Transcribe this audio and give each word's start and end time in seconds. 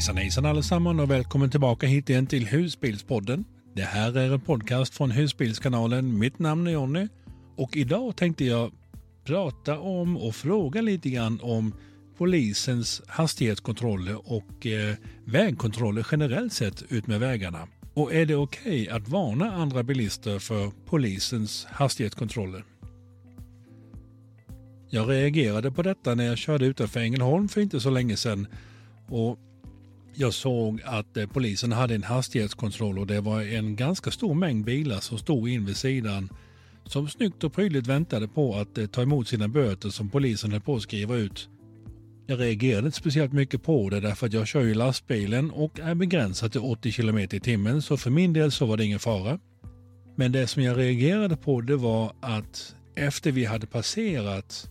Hejsan 0.00 0.16
hejsan 0.16 0.46
allesammans 0.46 1.00
och 1.00 1.10
välkommen 1.10 1.50
tillbaka 1.50 1.86
hit 1.86 2.10
igen 2.10 2.26
till 2.26 2.46
Husbilspodden. 2.46 3.44
Det 3.74 3.82
här 3.82 4.16
är 4.16 4.32
en 4.32 4.40
podcast 4.40 4.94
från 4.94 5.10
Husbilskanalen. 5.10 6.18
Mitt 6.18 6.38
namn 6.38 6.66
är 6.66 6.70
Jonny 6.70 7.08
och 7.56 7.76
idag 7.76 8.16
tänkte 8.16 8.44
jag 8.44 8.72
prata 9.24 9.78
om 9.78 10.16
och 10.16 10.34
fråga 10.34 10.80
lite 10.80 11.10
grann 11.10 11.40
om 11.42 11.74
polisens 12.18 13.02
hastighetskontroller 13.06 14.32
och 14.32 14.66
eh, 14.66 14.94
vägkontroller 15.24 16.06
generellt 16.12 16.52
sett 16.52 16.82
ut 16.88 17.06
med 17.06 17.20
vägarna. 17.20 17.68
Och 17.94 18.14
är 18.14 18.26
det 18.26 18.34
okej 18.34 18.82
okay 18.82 18.88
att 18.88 19.08
varna 19.08 19.52
andra 19.52 19.82
bilister 19.82 20.38
för 20.38 20.70
polisens 20.86 21.66
hastighetskontroller? 21.70 22.64
Jag 24.90 25.10
reagerade 25.10 25.70
på 25.70 25.82
detta 25.82 26.14
när 26.14 26.24
jag 26.24 26.38
körde 26.38 26.66
utanför 26.66 27.00
Ängelholm 27.00 27.48
för 27.48 27.60
inte 27.60 27.80
så 27.80 27.90
länge 27.90 28.16
sedan 28.16 28.46
och 29.08 29.38
jag 30.14 30.34
såg 30.34 30.82
att 30.84 31.16
eh, 31.16 31.26
polisen 31.26 31.72
hade 31.72 31.94
en 31.94 32.02
hastighetskontroll 32.02 32.98
och 32.98 33.06
det 33.06 33.20
var 33.20 33.42
en 33.42 33.76
ganska 33.76 34.10
stor 34.10 34.34
mängd 34.34 34.64
bilar 34.64 35.00
som 35.00 35.18
stod 35.18 35.48
in 35.48 35.64
vid 35.64 35.76
sidan 35.76 36.28
som 36.84 37.08
snyggt 37.08 37.44
och 37.44 37.52
prydligt 37.52 37.86
väntade 37.86 38.28
på 38.28 38.54
att 38.54 38.78
eh, 38.78 38.86
ta 38.86 39.02
emot 39.02 39.28
sina 39.28 39.48
böter 39.48 39.88
som 39.88 40.08
polisen 40.08 40.52
höll 40.52 40.60
på 40.60 40.76
att 40.76 40.82
skriva 40.82 41.16
ut. 41.16 41.48
Jag 42.26 42.40
reagerade 42.40 42.86
inte 42.86 42.98
speciellt 42.98 43.32
mycket 43.32 43.62
på 43.62 43.90
det 43.90 44.00
därför 44.00 44.26
att 44.26 44.32
jag 44.32 44.46
kör 44.46 44.62
ju 44.62 44.74
lastbilen 44.74 45.50
och 45.50 45.80
är 45.80 45.94
begränsad 45.94 46.52
till 46.52 46.60
80 46.60 46.92
km 46.92 47.18
i 47.18 47.28
timmen 47.28 47.82
så 47.82 47.96
för 47.96 48.10
min 48.10 48.32
del 48.32 48.52
så 48.52 48.66
var 48.66 48.76
det 48.76 48.84
ingen 48.84 48.98
fara. 48.98 49.38
Men 50.16 50.32
det 50.32 50.46
som 50.46 50.62
jag 50.62 50.78
reagerade 50.78 51.36
på 51.36 51.60
det 51.60 51.76
var 51.76 52.12
att 52.20 52.74
efter 52.94 53.32
vi 53.32 53.44
hade 53.44 53.66
passerat 53.66 54.70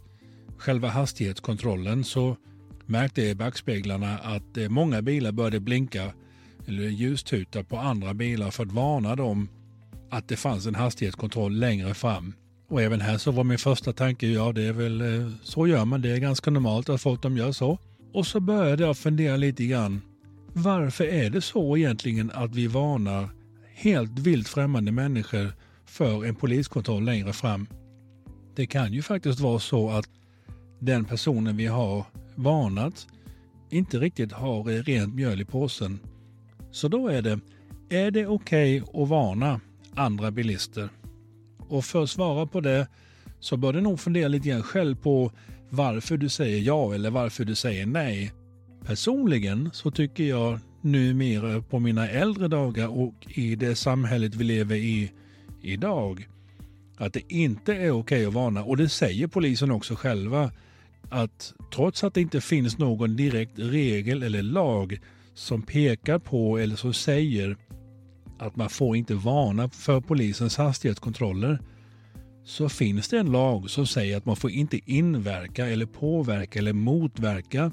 själva 0.57 0.87
hastighetskontrollen 0.87 2.03
så 2.03 2.37
märkte 2.89 3.21
i 3.21 3.35
backspeglarna 3.35 4.17
att 4.17 4.57
eh, 4.57 4.69
många 4.69 5.01
bilar 5.01 5.31
började 5.31 5.59
blinka 5.59 6.13
eller 6.67 6.83
ljustuta 6.83 7.63
på 7.63 7.77
andra 7.77 8.13
bilar 8.13 8.51
för 8.51 8.63
att 8.63 8.71
varna 8.71 9.15
dem 9.15 9.49
att 10.09 10.27
det 10.27 10.35
fanns 10.35 10.65
en 10.65 10.75
hastighetskontroll 10.75 11.59
längre 11.59 11.93
fram. 11.93 12.33
Och 12.69 12.81
även 12.81 13.01
här 13.01 13.17
så 13.17 13.31
var 13.31 13.43
min 13.43 13.57
första 13.57 13.93
tanke, 13.93 14.27
ja 14.27 14.51
det 14.51 14.63
är 14.63 14.73
väl 14.73 15.01
eh, 15.01 15.31
så 15.43 15.67
gör 15.67 15.85
man, 15.85 16.01
det 16.01 16.09
är 16.09 16.17
ganska 16.17 16.51
normalt 16.51 16.89
att 16.89 17.01
folk 17.01 17.21
de 17.21 17.37
gör 17.37 17.51
så. 17.51 17.77
Och 18.13 18.27
så 18.27 18.39
började 18.39 18.83
jag 18.83 18.97
fundera 18.97 19.37
lite 19.37 19.65
grann. 19.65 20.01
Varför 20.53 21.03
är 21.03 21.29
det 21.29 21.41
så 21.41 21.77
egentligen 21.77 22.31
att 22.33 22.55
vi 22.55 22.67
varnar 22.67 23.29
helt 23.73 24.19
vilt 24.19 24.47
främmande 24.47 24.91
människor 24.91 25.53
för 25.85 26.25
en 26.25 26.35
poliskontroll 26.35 27.03
längre 27.03 27.33
fram? 27.33 27.67
Det 28.55 28.67
kan 28.67 28.93
ju 28.93 29.01
faktiskt 29.01 29.39
vara 29.39 29.59
så 29.59 29.89
att 29.89 30.09
den 30.79 31.05
personen 31.05 31.57
vi 31.57 31.65
har 31.65 32.05
varnat 32.39 33.07
inte 33.69 33.97
riktigt 33.99 34.31
har 34.31 34.69
eh, 34.69 34.83
rent 34.83 35.15
mjöl 35.15 35.41
i 35.41 35.45
påsen. 35.45 35.99
Så 36.71 36.87
då 36.87 37.07
är 37.07 37.21
det, 37.21 37.39
är 37.89 38.11
det 38.11 38.27
okej 38.27 38.81
okay 38.81 39.03
att 39.03 39.09
varna 39.09 39.61
andra 39.95 40.31
bilister? 40.31 40.89
Och 41.57 41.85
för 41.85 42.03
att 42.03 42.09
svara 42.09 42.45
på 42.45 42.61
det 42.61 42.87
så 43.39 43.57
bör 43.57 43.73
du 43.73 43.81
nog 43.81 43.99
fundera 43.99 44.27
lite 44.27 44.49
grann 44.49 44.63
själv 44.63 44.95
på 44.95 45.31
varför 45.69 46.17
du 46.17 46.29
säger 46.29 46.61
ja 46.61 46.93
eller 46.93 47.09
varför 47.09 47.45
du 47.45 47.55
säger 47.55 47.85
nej. 47.85 48.31
Personligen 48.85 49.69
så 49.73 49.91
tycker 49.91 50.23
jag 50.23 50.59
numera 50.81 51.61
på 51.61 51.79
mina 51.79 52.09
äldre 52.09 52.47
dagar 52.47 52.87
och 52.87 53.13
i 53.27 53.55
det 53.55 53.75
samhället 53.75 54.35
vi 54.35 54.43
lever 54.43 54.75
i 54.75 55.11
idag 55.61 56.27
att 56.97 57.13
det 57.13 57.33
inte 57.33 57.73
är 57.73 57.77
okej 57.77 57.91
okay 57.91 58.25
att 58.25 58.33
varna 58.33 58.63
och 58.63 58.77
det 58.77 58.89
säger 58.89 59.27
polisen 59.27 59.71
också 59.71 59.95
själva 59.95 60.51
att 61.09 61.53
trots 61.73 62.03
att 62.03 62.13
det 62.13 62.21
inte 62.21 62.41
finns 62.41 62.77
någon 62.77 63.15
direkt 63.15 63.59
regel 63.59 64.23
eller 64.23 64.43
lag 64.43 64.99
som 65.33 65.61
pekar 65.61 66.19
på 66.19 66.57
eller 66.57 66.75
som 66.75 66.93
säger 66.93 67.57
att 68.39 68.55
man 68.55 68.69
får 68.69 68.95
inte 68.95 69.15
varna 69.15 69.69
för 69.69 70.01
polisens 70.01 70.57
hastighetskontroller 70.57 71.59
så 72.45 72.69
finns 72.69 73.07
det 73.07 73.17
en 73.17 73.31
lag 73.31 73.69
som 73.69 73.87
säger 73.87 74.17
att 74.17 74.25
man 74.25 74.35
får 74.35 74.51
inte 74.51 74.79
inverka 74.91 75.67
eller 75.67 75.85
påverka 75.85 76.59
eller 76.59 76.73
motverka 76.73 77.71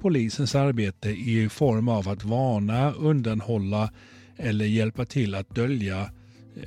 polisens 0.00 0.54
arbete 0.54 1.10
i 1.10 1.48
form 1.48 1.88
av 1.88 2.08
att 2.08 2.24
varna, 2.24 2.92
undanhålla 2.92 3.90
eller 4.36 4.64
hjälpa 4.64 5.04
till 5.04 5.34
att 5.34 5.54
dölja 5.54 6.00
eh, 6.56 6.62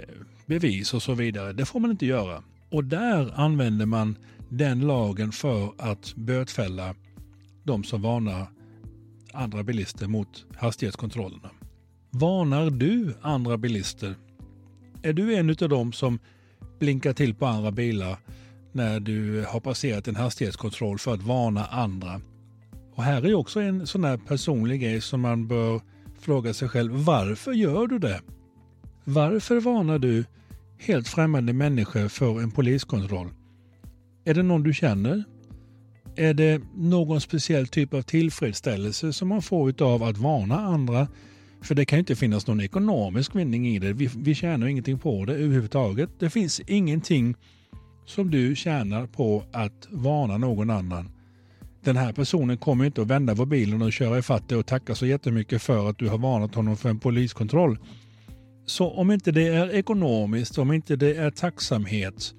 bevis 0.46 0.94
och 0.94 1.04
så 1.04 1.14
vidare. 1.14 1.54
Det 1.54 1.66
får 1.66 1.80
man 1.80 1.92
inte 1.92 2.06
göra. 2.06 2.44
Och 2.70 2.84
där 2.84 3.40
använder 3.40 3.86
man 3.86 4.16
den 4.52 4.80
lagen 4.80 5.32
för 5.32 5.74
att 5.78 6.16
bötfälla 6.16 6.96
de 7.64 7.84
som 7.84 8.02
varnar 8.02 8.48
andra 9.34 9.64
bilister 9.64 10.08
mot 10.08 10.46
hastighetskontrollerna. 10.56 11.50
Varnar 12.10 12.70
du 12.70 13.14
andra 13.22 13.58
bilister? 13.58 14.16
Är 15.02 15.14
du 15.14 15.36
en 15.36 15.50
av 15.50 15.70
dem 15.70 15.94
som 15.94 16.20
blinkar 16.80 17.14
till 17.14 17.36
på 17.36 17.46
andra 17.46 17.72
bilar 17.72 18.18
när 18.72 19.00
du 19.00 19.46
har 19.50 19.60
passerat 19.60 20.08
en 20.08 20.16
hastighetskontroll 20.16 21.00
för 21.00 21.14
att 21.14 21.24
varna 21.24 21.66
andra? 21.66 22.22
Och 22.96 23.04
här 23.04 23.26
är 23.26 23.34
också 23.34 23.60
en 23.60 23.88
sån 23.88 24.04
här 24.04 24.18
personlig 24.18 24.82
grej 24.82 25.02
som 25.02 25.22
man 25.22 25.48
bör 25.48 25.82
fråga 26.20 26.54
sig 26.54 26.70
själv. 26.70 26.92
Varför 26.92 27.52
gör 27.52 27.88
du 27.88 28.00
det? 28.00 28.22
Varför 29.04 29.60
varnar 29.60 30.00
du 30.00 30.26
helt 30.78 31.08
främmande 31.08 31.54
människor 31.54 32.08
för 32.08 32.42
en 32.42 32.52
poliskontroll? 32.52 33.30
Är 34.26 34.34
det 34.34 34.44
någon 34.44 34.64
du 34.64 34.74
känner? 34.74 35.24
Är 36.16 36.34
det 36.34 36.62
någon 36.76 37.22
speciell 37.22 37.68
typ 37.68 37.94
av 37.94 38.02
tillfredsställelse 38.02 39.14
som 39.14 39.28
man 39.28 39.42
får 39.42 39.84
av 39.84 40.04
att 40.04 40.18
varna 40.18 40.60
andra? 40.60 41.08
För 41.62 41.76
det 41.76 41.86
kan 41.86 41.98
ju 41.98 42.00
inte 42.00 42.16
finnas 42.16 42.48
någon 42.48 42.62
ekonomisk 42.62 43.36
vinning 43.36 43.68
i 43.68 43.80
det. 43.80 43.94
Vi, 43.94 44.10
vi 44.18 44.36
tjänar 44.36 44.68
ingenting 44.68 45.00
på 45.00 45.26
det 45.26 45.34
överhuvudtaget. 45.34 46.10
Det 46.20 46.30
finns 46.30 46.60
ingenting 46.68 47.36
som 48.06 48.32
du 48.32 48.56
tjänar 48.56 49.08
på 49.08 49.44
att 49.52 49.88
varna 49.90 50.38
någon 50.38 50.70
annan. 50.70 51.10
Den 51.84 51.98
här 51.98 52.14
personen 52.14 52.58
kommer 52.58 52.86
inte 52.86 53.02
att 53.02 53.08
vända 53.08 53.36
på 53.36 53.46
bilen 53.46 53.82
och 53.82 53.94
köra 53.94 54.18
ifatt 54.18 54.50
dig 54.50 54.58
och 54.58 54.66
tacka 54.66 54.96
så 54.96 55.06
jättemycket 55.06 55.62
för 55.62 55.90
att 55.90 55.98
du 55.98 56.10
har 56.10 56.18
varnat 56.18 56.56
honom 56.56 56.78
för 56.78 56.90
en 56.90 57.00
poliskontroll. 57.00 57.78
Så 58.66 58.90
om 58.90 59.12
inte 59.12 59.32
det 59.32 59.48
är 59.48 59.76
ekonomiskt, 59.76 60.58
om 60.58 60.74
inte 60.74 60.96
det 60.96 61.16
är 61.16 61.32
tacksamhet, 61.32 62.34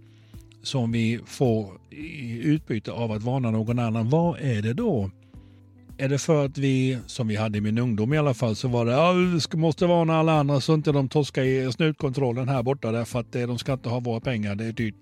som 0.62 0.92
vi 0.92 1.20
får 1.26 1.80
i 1.90 2.38
utbyte 2.38 2.92
av 2.92 3.12
att 3.12 3.22
varna 3.22 3.50
någon 3.50 3.78
annan, 3.78 4.10
vad 4.10 4.40
är 4.40 4.62
det 4.62 4.72
då? 4.72 5.10
Är 5.98 6.08
det 6.08 6.18
för 6.18 6.44
att 6.44 6.58
vi, 6.58 6.98
som 7.06 7.28
vi 7.28 7.36
hade 7.36 7.58
i 7.58 7.60
min 7.60 7.78
ungdom 7.78 8.12
i 8.14 8.18
alla 8.18 8.34
fall, 8.34 8.56
så 8.56 8.68
var 8.68 8.86
det 8.86 8.92
ja, 8.92 9.12
vi 9.12 9.58
måste 9.58 9.86
varna 9.86 10.16
alla 10.16 10.32
andra 10.32 10.60
så 10.60 10.74
inte 10.74 10.92
de 10.92 11.08
torskar 11.08 11.42
i 11.42 11.72
snutkontrollen 11.72 12.48
här 12.48 12.62
borta 12.62 12.92
därför 12.92 13.20
att 13.20 13.32
de 13.32 13.58
ska 13.58 13.72
inte 13.72 13.88
ha 13.88 14.00
våra 14.00 14.20
pengar, 14.20 14.54
det 14.54 14.64
är 14.64 14.72
dyrt. 14.72 14.94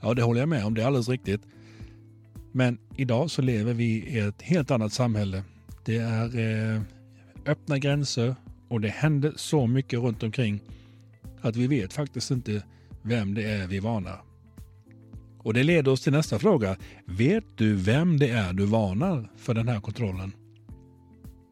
Ja, 0.00 0.14
det 0.14 0.22
håller 0.22 0.40
jag 0.40 0.48
med 0.48 0.64
om, 0.64 0.74
det 0.74 0.82
är 0.82 0.86
alldeles 0.86 1.08
riktigt. 1.08 1.40
Men 2.52 2.78
idag 2.96 3.30
så 3.30 3.42
lever 3.42 3.72
vi 3.72 3.84
i 3.84 4.18
ett 4.18 4.42
helt 4.42 4.70
annat 4.70 4.92
samhälle. 4.92 5.42
Det 5.84 5.96
är 5.96 6.38
eh, 6.74 6.80
öppna 7.46 7.78
gränser 7.78 8.34
och 8.68 8.80
det 8.80 8.88
händer 8.88 9.32
så 9.36 9.66
mycket 9.66 10.00
runt 10.00 10.22
omkring 10.22 10.60
att 11.40 11.56
vi 11.56 11.66
vet 11.66 11.92
faktiskt 11.92 12.30
inte 12.30 12.62
vem 13.02 13.34
det 13.34 13.42
är 13.42 13.66
vi 13.66 13.78
varnar. 13.78 14.25
Och 15.46 15.54
det 15.54 15.62
leder 15.62 15.92
oss 15.92 16.00
till 16.00 16.12
nästa 16.12 16.38
fråga. 16.38 16.76
Vet 17.04 17.44
du 17.54 17.74
vem 17.74 18.18
det 18.18 18.28
är 18.28 18.52
du 18.52 18.64
varnar 18.64 19.30
för 19.36 19.54
den 19.54 19.68
här 19.68 19.80
kontrollen? 19.80 20.32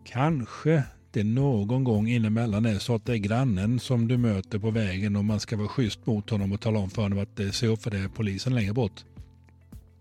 Kanske 0.04 0.82
det 1.12 1.24
någon 1.24 1.84
gång 1.84 2.08
inemellan 2.08 2.66
är 2.66 2.78
så 2.78 2.94
att 2.94 3.06
det 3.06 3.12
är 3.12 3.16
grannen 3.16 3.80
som 3.80 4.08
du 4.08 4.18
möter 4.18 4.58
på 4.58 4.70
vägen 4.70 5.16
och 5.16 5.24
man 5.24 5.40
ska 5.40 5.56
vara 5.56 5.68
schysst 5.68 6.06
mot 6.06 6.30
honom 6.30 6.52
och 6.52 6.60
tala 6.60 6.78
om 6.78 6.90
för 6.90 7.02
honom 7.02 7.18
att 7.18 7.36
det 7.36 7.52
ser 7.52 7.68
upp 7.68 7.82
för 7.82 7.90
det 7.90 7.98
är 7.98 8.08
polisen 8.08 8.54
längre 8.54 8.72
bort. 8.72 9.04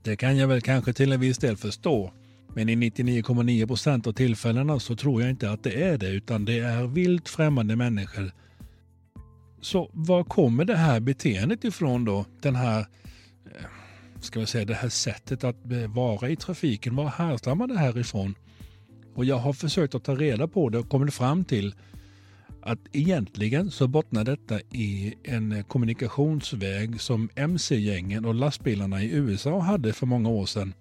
Det 0.03 0.15
kan 0.15 0.37
jag 0.37 0.47
väl 0.47 0.61
kanske 0.61 0.93
till 0.93 1.11
en 1.11 1.19
viss 1.19 1.37
del 1.37 1.57
förstå. 1.57 2.13
Men 2.53 2.69
i 2.69 2.75
99,9 2.75 3.67
procent 3.67 4.07
av 4.07 4.13
tillfällena 4.13 4.79
så 4.79 4.95
tror 4.95 5.21
jag 5.21 5.29
inte 5.29 5.51
att 5.51 5.63
det 5.63 5.83
är 5.83 5.97
det 5.97 6.09
utan 6.09 6.45
det 6.45 6.59
är 6.59 6.87
vilt 6.87 7.29
främmande 7.29 7.75
människor. 7.75 8.31
Så 9.61 9.89
var 9.93 10.23
kommer 10.23 10.65
det 10.65 10.77
här 10.77 10.99
beteendet 10.99 11.63
ifrån 11.63 12.05
då? 12.05 12.25
Den 12.41 12.55
här 12.55 12.79
eh, 12.79 13.65
ska 14.25 14.39
vi 14.39 14.45
säga, 14.45 14.65
det 14.65 14.73
här 14.73 14.89
sättet 14.89 15.43
att 15.43 15.57
vara 15.87 16.29
i 16.29 16.35
trafiken, 16.35 16.95
var 16.95 17.07
härstammar 17.07 17.67
det 17.67 17.77
här 17.77 17.97
ifrån? 17.97 18.35
Och 19.15 19.25
jag 19.25 19.37
har 19.37 19.53
försökt 19.53 19.95
att 19.95 20.03
ta 20.03 20.15
reda 20.15 20.47
på 20.47 20.69
det 20.69 20.79
och 20.79 20.89
kommit 20.89 21.13
fram 21.13 21.45
till 21.45 21.75
att 22.61 22.79
egentligen 22.91 23.71
så 23.71 23.87
bottnar 23.87 24.23
detta 24.23 24.59
i 24.59 25.13
en 25.23 25.63
kommunikationsväg 25.63 27.01
som 27.01 27.29
mc-gängen 27.35 28.25
och 28.25 28.35
lastbilarna 28.35 29.03
i 29.03 29.11
USA 29.11 29.59
hade 29.59 29.93
för 29.93 30.05
många 30.05 30.29
år 30.29 30.45
sedan. 30.45 30.73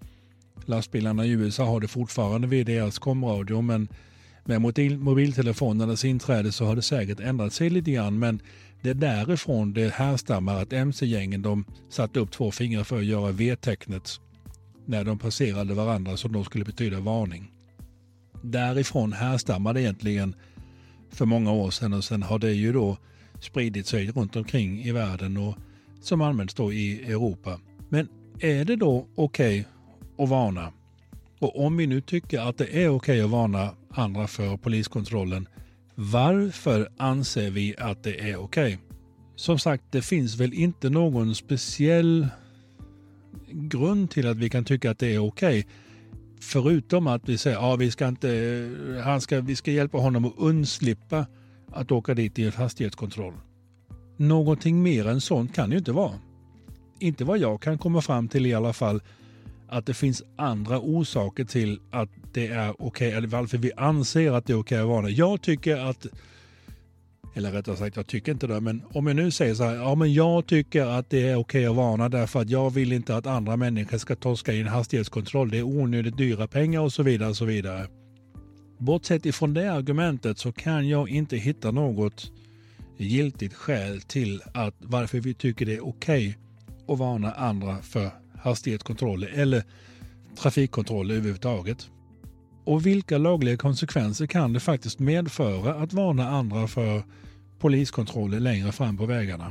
Lastbilarna 0.65 1.27
i 1.27 1.31
USA 1.31 1.65
har 1.65 1.81
det 1.81 1.89
fortfarande 1.89 2.49
vid 2.49 2.67
deras 2.67 2.99
komradio 2.99 3.61
men 3.61 3.89
med 4.45 4.61
mobiltelefonernas 4.99 6.05
inträde 6.05 6.53
så 6.53 6.65
har 6.65 6.77
det 6.77 6.83
säkert 6.83 7.21
ändrat 7.21 7.53
sig 7.53 7.71
lite 7.71 7.91
grann 7.91 8.19
men 8.19 8.43
det 8.83 8.91
är 8.91 8.95
därifrån 8.95 9.73
det 9.73 9.95
härstammar 9.95 10.63
att 10.63 10.73
mc-gängen 10.73 11.43
de 11.43 11.65
satte 11.89 12.21
upp 12.21 12.31
två 12.31 12.51
fingrar 12.51 12.85
för 12.85 12.99
att 12.99 13.05
göra 13.05 13.33
V-tecknet 13.33 14.21
när 14.87 15.05
de 15.05 15.19
passerade 15.19 15.75
varandra 15.75 16.17
som 16.17 16.33
då 16.33 16.45
skulle 16.45 16.65
betyda 16.65 17.01
varning. 17.01 17.53
Därifrån 18.43 19.13
härstammar 19.13 19.75
det 19.75 19.81
egentligen 19.83 20.35
för 21.11 21.25
många 21.25 21.53
år 21.53 21.71
sedan 21.71 21.93
och 21.93 22.05
sen 22.05 22.23
har 22.23 22.39
det 22.39 22.53
ju 22.53 22.73
då 22.73 22.97
spridit 23.41 23.87
sig 23.87 24.11
runt 24.11 24.37
omkring 24.37 24.83
i 24.83 24.93
världen 24.93 25.37
och 25.37 25.55
som 26.01 26.21
används 26.21 26.55
då 26.55 26.73
i 26.73 27.13
Europa. 27.13 27.61
Men 27.89 28.09
är 28.39 28.65
det 28.65 28.77
då 28.77 29.07
okej 29.15 29.61
okay 29.61 30.25
att 30.25 30.31
varna? 30.31 30.73
Och 31.39 31.65
om 31.65 31.77
vi 31.77 31.87
nu 31.87 32.01
tycker 32.01 32.41
att 32.41 32.59
det 32.59 32.65
är 32.65 32.71
okej 32.71 32.89
okay 32.89 33.21
att 33.21 33.31
varna 33.31 33.75
andra 33.95 34.27
för 34.27 34.57
poliskontrollen, 34.57 35.49
varför 35.95 36.89
anser 36.97 37.51
vi 37.51 37.75
att 37.79 38.03
det 38.03 38.31
är 38.31 38.37
okej? 38.37 38.75
Okay? 38.75 38.77
Som 39.37 39.59
sagt, 39.59 39.85
det 39.91 40.03
finns 40.03 40.37
väl 40.37 40.55
inte 40.55 40.91
någon 40.91 41.35
speciell 41.35 42.29
grund 43.51 44.11
till 44.11 44.27
att 44.27 44.37
vi 44.37 44.51
kan 44.51 44.65
tycka 44.65 44.91
att 44.91 44.99
det 44.99 45.15
är 45.15 45.19
okej. 45.19 45.59
Okay. 45.59 45.71
Förutom 46.41 47.07
att 47.07 47.29
vi 47.29 47.39
säger 47.39 47.57
att 47.57 47.63
ja, 47.63 47.77
vi 47.77 47.91
ska 47.91 48.09
inte, 48.09 48.71
han 49.05 49.21
ska, 49.21 49.41
vi 49.41 49.57
ska 49.57 49.71
hjälpa 49.71 49.99
honom 49.99 50.25
att 50.25 50.33
undslippa 50.37 51.27
att 51.73 51.93
åka 51.93 52.15
dit 52.15 52.39
i 52.39 52.45
en 52.45 52.53
hastighetskontroll. 52.53 53.35
Någonting 54.17 54.83
mer 54.83 55.09
än 55.09 55.21
sånt 55.21 55.55
kan 55.55 55.71
det 55.71 55.75
ju 55.75 55.79
inte 55.79 55.93
vara. 55.93 56.13
Inte 56.99 57.25
vad 57.25 57.39
jag 57.39 57.63
kan 57.63 57.79
komma 57.79 58.01
fram 58.01 58.29
till 58.29 58.47
i 58.47 58.55
alla 58.55 58.73
fall. 58.73 59.03
Att 59.69 59.87
det 59.87 59.95
finns 59.95 60.23
andra 60.37 60.81
orsaker 60.81 61.45
till 61.45 61.81
att 61.91 62.09
det 62.35 62.47
är 62.47 62.71
okej, 62.71 62.87
okay, 62.87 63.11
eller 63.11 63.29
varför 63.29 63.59
vi 63.59 63.73
anser 63.77 64.33
att 64.33 64.47
det 64.47 64.53
är 64.53 64.59
okej 64.59 64.79
okay 64.79 64.79
att 64.79 64.89
varna. 64.89 65.11
Jag 65.11 65.43
tycker 65.43 65.77
att 65.77 66.07
eller 67.35 67.53
rättare 67.53 67.77
sagt, 67.77 67.97
jag 67.97 68.07
tycker 68.07 68.33
inte 68.33 68.47
det, 68.47 68.61
men 68.61 68.83
om 68.93 69.07
jag 69.07 69.17
nu 69.17 69.31
säger 69.31 69.55
så 69.55 69.65
här, 69.65 69.75
ja 69.75 69.95
men 69.95 70.13
jag 70.15 70.47
tycker 70.47 70.87
att 70.87 71.11
det 71.11 71.29
är 71.29 71.37
okej 71.37 71.67
att 71.67 71.77
varna 71.77 72.09
därför 72.09 72.41
att 72.41 72.51
jag 72.51 72.71
vill 72.71 72.93
inte 72.93 73.17
att 73.17 73.27
andra 73.27 73.57
människor 73.57 73.99
ska 73.99 74.17
torska 74.17 74.53
i 74.53 74.61
en 74.61 74.69
hastighetskontroll. 74.69 75.51
Det 75.51 75.59
är 75.59 75.63
onödigt 75.63 76.17
dyra 76.17 76.47
pengar 76.47 76.81
och 76.81 76.93
så 76.93 77.03
vidare. 77.03 77.29
Och 77.29 77.37
så 77.37 77.45
vidare. 77.45 77.87
Bortsett 78.79 79.27
ifrån 79.27 79.55
det 79.55 79.73
argumentet 79.73 80.39
så 80.39 80.53
kan 80.53 80.89
jag 80.89 81.09
inte 81.09 81.37
hitta 81.37 81.71
något 81.71 82.33
giltigt 82.97 83.55
skäl 83.55 84.01
till 84.01 84.43
att 84.55 84.75
varför 84.79 85.21
vi 85.21 85.35
tycker 85.35 85.67
det 85.67 85.75
är 85.75 85.87
okej 85.87 86.39
att 86.89 86.99
varna 86.99 87.33
andra 87.33 87.79
för 87.79 88.11
hastighetskontroller 88.39 89.29
eller 89.29 89.63
trafikkontroller 90.37 91.15
överhuvudtaget. 91.15 91.89
Och 92.65 92.87
vilka 92.87 93.19
lagliga 93.19 93.57
konsekvenser 93.57 94.27
kan 94.27 94.53
det 94.53 94.61
faktiskt 94.61 94.99
medföra 94.99 95.75
att 95.75 95.93
varna 95.93 96.29
andra 96.29 96.67
för 96.67 97.03
poliskontroller 97.59 98.41
längre 98.41 98.73
fram 98.73 98.97
på 98.97 99.07
vägarna? 99.07 99.51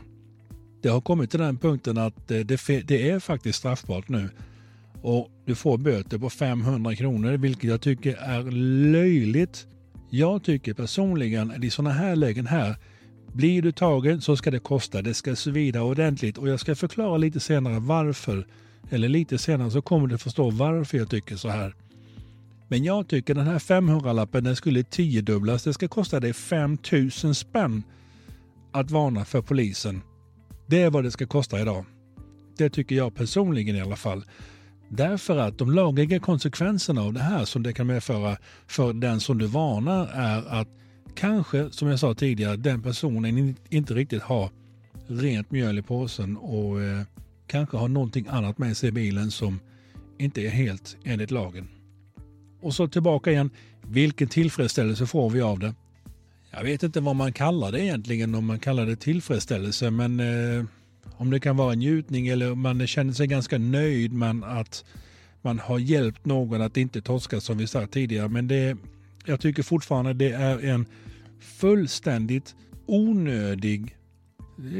Det 0.81 0.89
har 0.89 1.01
kommit 1.01 1.31
till 1.31 1.39
den 1.39 1.57
punkten 1.57 1.97
att 1.97 2.27
det, 2.27 2.51
är 2.91 3.19
faktiskt 3.19 3.59
straffbart 3.59 4.09
nu. 4.09 4.29
Och 5.01 5.29
du 5.45 5.55
får 5.55 5.77
böter 5.77 6.17
på 6.17 6.29
500 6.29 6.95
kronor, 6.95 7.31
vilket 7.31 7.69
jag 7.69 7.81
tycker 7.81 8.15
är 8.15 8.51
löjligt. 8.91 9.67
Jag 10.09 10.43
tycker 10.43 10.73
personligen 10.73 11.63
i 11.63 11.69
sådana 11.69 11.93
här 11.93 12.15
lägen 12.15 12.47
här, 12.47 12.75
blir 13.33 13.61
du 13.61 13.71
tagen 13.71 14.21
så 14.21 14.37
ska 14.37 14.51
det 14.51 14.59
kosta. 14.59 15.01
Det 15.01 15.13
ska 15.13 15.35
svida 15.35 15.81
ordentligt 15.81 16.37
och 16.37 16.49
jag 16.49 16.59
ska 16.59 16.75
förklara 16.75 17.17
lite 17.17 17.39
senare 17.39 17.79
varför. 17.79 18.47
Eller 18.89 19.09
lite 19.09 19.37
senare 19.37 19.71
så 19.71 19.81
kommer 19.81 20.07
du 20.07 20.17
förstå 20.17 20.49
varför 20.49 20.97
jag 20.97 21.09
tycker 21.09 21.35
så 21.35 21.49
här. 21.49 21.75
Men 22.71 22.83
jag 22.83 23.07
tycker 23.07 23.35
den 23.35 23.47
här 23.47 23.59
500-lappen 23.59 24.43
den 24.43 24.55
skulle 24.55 24.83
tiodubblas. 24.83 25.63
Det 25.63 25.73
ska 25.73 25.87
kosta 25.87 26.19
dig 26.19 26.33
5000 26.33 27.35
spänn 27.35 27.83
att 28.71 28.91
varna 28.91 29.25
för 29.25 29.41
polisen. 29.41 30.01
Det 30.67 30.81
är 30.81 30.89
vad 30.89 31.03
det 31.03 31.11
ska 31.11 31.27
kosta 31.27 31.61
idag. 31.61 31.85
Det 32.57 32.69
tycker 32.69 32.95
jag 32.95 33.15
personligen 33.15 33.75
i 33.75 33.81
alla 33.81 33.95
fall. 33.95 34.25
Därför 34.89 35.37
att 35.37 35.57
de 35.57 35.71
lagliga 35.71 36.19
konsekvenserna 36.19 37.01
av 37.01 37.13
det 37.13 37.19
här 37.19 37.45
som 37.45 37.63
det 37.63 37.73
kan 37.73 37.87
medföra 37.87 38.37
för 38.67 38.93
den 38.93 39.19
som 39.19 39.37
du 39.37 39.45
varnar 39.45 40.07
är 40.13 40.61
att 40.61 40.67
kanske, 41.15 41.71
som 41.71 41.87
jag 41.87 41.99
sa 41.99 42.13
tidigare, 42.13 42.55
den 42.55 42.81
personen 42.81 43.55
inte 43.69 43.93
riktigt 43.93 44.21
har 44.21 44.49
rent 45.07 45.51
mjöl 45.51 45.79
i 45.79 45.81
påsen 45.81 46.37
och 46.37 46.81
eh, 46.81 47.01
kanske 47.47 47.77
har 47.77 47.87
någonting 47.87 48.27
annat 48.29 48.57
med 48.57 48.77
sig 48.77 48.89
i 48.89 48.91
bilen 48.91 49.31
som 49.31 49.59
inte 50.17 50.41
är 50.41 50.49
helt 50.49 50.97
enligt 51.03 51.31
lagen. 51.31 51.67
Och 52.61 52.73
så 52.73 52.87
tillbaka 52.87 53.31
igen. 53.31 53.49
Vilken 53.81 54.27
tillfredsställelse 54.27 55.05
får 55.05 55.29
vi 55.29 55.41
av 55.41 55.59
det? 55.59 55.73
Jag 56.51 56.63
vet 56.63 56.83
inte 56.83 56.99
vad 56.99 57.15
man 57.15 57.33
kallar 57.33 57.71
det 57.71 57.83
egentligen, 57.83 58.35
om 58.35 58.45
man 58.45 58.59
kallar 58.59 58.85
det 58.85 58.95
tillfredsställelse, 58.95 59.91
men 59.91 60.19
eh, 60.19 60.65
om 61.17 61.31
det 61.31 61.39
kan 61.39 61.57
vara 61.57 61.73
njutning 61.73 62.27
eller 62.27 62.55
man 62.55 62.87
känner 62.87 63.13
sig 63.13 63.27
ganska 63.27 63.57
nöjd 63.57 64.13
med 64.13 64.43
att 64.43 64.85
man 65.41 65.59
har 65.59 65.79
hjälpt 65.79 66.25
någon 66.25 66.61
att 66.61 66.77
inte 66.77 67.01
torska 67.01 67.41
som 67.41 67.57
vi 67.57 67.67
sa 67.67 67.87
tidigare. 67.87 68.27
Men 68.27 68.47
det, 68.47 68.77
jag 69.25 69.39
tycker 69.39 69.63
fortfarande 69.63 70.13
det 70.13 70.31
är 70.31 70.65
en 70.65 70.85
fullständigt 71.39 72.55
onödig, 72.85 73.95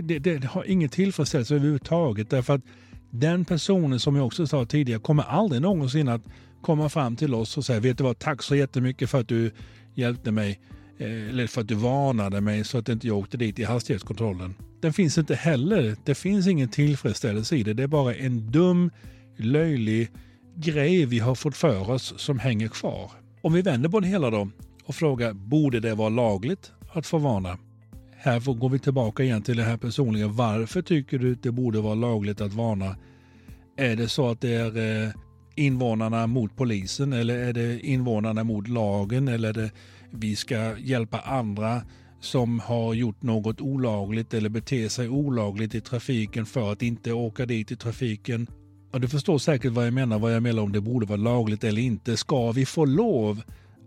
det, 0.03 0.19
det 0.19 0.45
har 0.45 0.63
ingen 0.63 0.89
tillfredsställelse 0.89 1.55
överhuvudtaget 1.55 2.29
därför 2.29 2.53
att 2.53 2.61
den 3.09 3.45
personen 3.45 3.99
som 3.99 4.15
jag 4.15 4.25
också 4.25 4.47
sa 4.47 4.65
tidigare 4.65 4.99
kommer 4.99 5.23
aldrig 5.23 5.61
någonsin 5.61 6.07
att 6.07 6.21
komma 6.61 6.89
fram 6.89 7.15
till 7.15 7.33
oss 7.33 7.57
och 7.57 7.65
säga, 7.65 7.79
vet 7.79 7.97
du 7.97 8.03
vad, 8.03 8.19
tack 8.19 8.43
så 8.43 8.55
jättemycket 8.55 9.09
för 9.09 9.19
att 9.19 9.27
du 9.27 9.51
hjälpte 9.93 10.31
mig, 10.31 10.59
eh, 10.97 11.29
eller 11.29 11.47
för 11.47 11.61
att 11.61 11.67
du 11.67 11.75
varnade 11.75 12.41
mig 12.41 12.63
så 12.63 12.77
att 12.77 12.89
inte 12.89 13.07
jag 13.07 13.17
åkte 13.17 13.37
dit 13.37 13.59
i 13.59 13.63
hastighetskontrollen. 13.63 14.55
Den 14.81 14.93
finns 14.93 15.17
inte 15.17 15.35
heller. 15.35 15.95
Det 16.05 16.15
finns 16.15 16.47
ingen 16.47 16.69
tillfredsställelse 16.69 17.55
i 17.55 17.63
det. 17.63 17.73
Det 17.73 17.83
är 17.83 17.87
bara 17.87 18.15
en 18.15 18.51
dum, 18.51 18.91
löjlig 19.37 20.11
grej 20.55 21.05
vi 21.05 21.19
har 21.19 21.35
fått 21.35 21.57
för 21.57 21.89
oss 21.89 22.13
som 22.17 22.39
hänger 22.39 22.67
kvar. 22.67 23.11
Om 23.41 23.53
vi 23.53 23.61
vänder 23.61 23.89
på 23.89 23.99
det 23.99 24.07
hela 24.07 24.29
då 24.29 24.49
och 24.85 24.95
frågar, 24.95 25.33
borde 25.33 25.79
det 25.79 25.95
vara 25.95 26.09
lagligt 26.09 26.71
att 26.93 27.07
få 27.07 27.17
varna? 27.17 27.57
Här 28.17 28.53
går 28.53 28.69
vi 28.69 28.79
tillbaka 28.79 29.23
igen 29.23 29.41
till 29.41 29.57
det 29.57 29.63
här 29.63 29.77
personliga. 29.77 30.27
Varför 30.27 30.81
tycker 30.81 31.19
du 31.19 31.31
att 31.31 31.43
det 31.43 31.51
borde 31.51 31.81
vara 31.81 31.95
lagligt 31.95 32.41
att 32.41 32.53
varna? 32.53 32.95
Är 33.77 33.95
det 33.95 34.07
så 34.07 34.29
att 34.29 34.41
det 34.41 34.53
är 34.53 35.03
eh, 35.05 35.09
invånarna 35.55 36.27
mot 36.27 36.55
polisen 36.55 37.13
eller 37.13 37.37
är 37.37 37.53
det 37.53 37.79
invånarna 37.79 38.43
mot 38.43 38.67
lagen 38.67 39.27
eller 39.27 39.49
är 39.49 39.53
det 39.53 39.71
vi 40.11 40.35
ska 40.35 40.77
hjälpa 40.77 41.19
andra 41.19 41.81
som 42.19 42.59
har 42.59 42.93
gjort 42.93 43.21
något 43.21 43.61
olagligt 43.61 44.33
eller 44.33 44.49
beter 44.49 44.89
sig 44.89 45.09
olagligt 45.09 45.75
i 45.75 45.81
trafiken 45.81 46.45
för 46.45 46.71
att 46.71 46.81
inte 46.81 47.13
åka 47.13 47.45
dit 47.45 47.71
i 47.71 47.75
trafiken. 47.75 48.47
Och 48.91 49.01
du 49.01 49.07
förstår 49.07 49.37
säkert 49.37 49.71
vad 49.71 49.87
jag 49.87 49.93
menar, 49.93 50.19
vad 50.19 50.35
jag 50.35 50.43
menar 50.43 50.63
om 50.63 50.71
det 50.71 50.81
borde 50.81 51.05
vara 51.05 51.17
lagligt 51.17 51.63
eller 51.63 51.81
inte. 51.81 52.17
Ska 52.17 52.51
vi 52.51 52.65
få 52.65 52.85
lov 52.85 53.41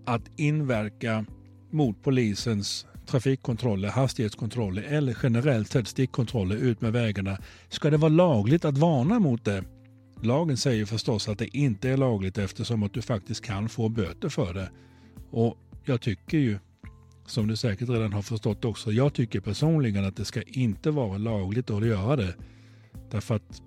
att 0.05 0.23
inverka 0.37 1.25
mot 1.71 2.03
polisens 2.03 2.87
trafikkontroller, 3.07 3.88
hastighetskontroller 3.88 4.83
eller 4.83 5.17
generellt 5.23 5.71
sett 5.71 5.88
stickkontroller 5.88 6.57
ut 6.57 6.81
med 6.81 6.93
vägarna? 6.93 7.38
Ska 7.69 7.91
det 7.91 7.97
vara 7.97 8.09
lagligt 8.09 8.65
att 8.65 8.79
varna 8.79 9.19
mot 9.19 9.45
det? 9.45 9.65
Lagen 10.25 10.57
säger 10.57 10.87
förstås 10.87 11.28
att 11.28 11.38
det 11.38 11.57
inte 11.57 11.90
är 11.90 11.97
lagligt 11.97 12.38
eftersom 12.38 12.83
att 12.83 12.95
du 12.95 13.02
faktiskt 13.02 13.45
kan 13.45 13.69
få 13.69 13.88
böter 13.88 14.28
för 14.28 14.54
det. 14.54 14.71
Och 15.31 15.57
jag 15.85 16.00
tycker 16.00 16.38
ju, 16.38 16.59
som 17.26 17.47
du 17.47 17.57
säkert 17.57 17.88
redan 17.88 18.12
har 18.12 18.23
förstått 18.23 18.64
också, 18.64 18.93
jag 18.93 19.14
tycker 19.14 19.40
personligen 19.40 20.04
att 20.04 20.16
det 20.16 20.25
ska 20.25 20.43
inte 20.43 20.90
vara 20.90 21.19
lagligt 21.19 21.71
att 21.71 21.87
göra 21.87 22.16
det. 22.16 22.35
Därför 23.11 23.35
att 23.35 23.62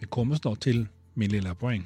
vi 0.00 0.06
kommer 0.06 0.36
snart 0.36 0.60
till 0.60 0.86
min 1.14 1.30
lilla 1.30 1.54
poäng. 1.54 1.84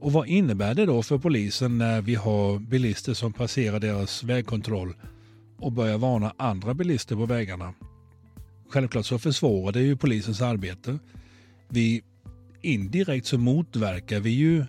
Och 0.00 0.12
vad 0.12 0.28
innebär 0.28 0.74
det 0.74 0.86
då 0.86 1.02
för 1.02 1.18
polisen 1.18 1.78
när 1.78 2.00
vi 2.00 2.14
har 2.14 2.58
bilister 2.58 3.14
som 3.14 3.32
passerar 3.32 3.80
deras 3.80 4.24
vägkontroll 4.24 4.94
och 5.58 5.72
börjar 5.72 5.98
varna 5.98 6.34
andra 6.36 6.74
bilister 6.74 7.16
på 7.16 7.26
vägarna? 7.26 7.74
Självklart 8.68 9.06
så 9.06 9.18
försvårar 9.18 9.72
det 9.72 9.80
ju 9.80 9.96
polisens 9.96 10.40
arbete. 10.40 10.98
Vi 11.68 12.02
indirekt 12.64 13.26
så 13.26 13.38
motverkar 13.38 14.20
vi 14.20 14.30
ju 14.30 14.64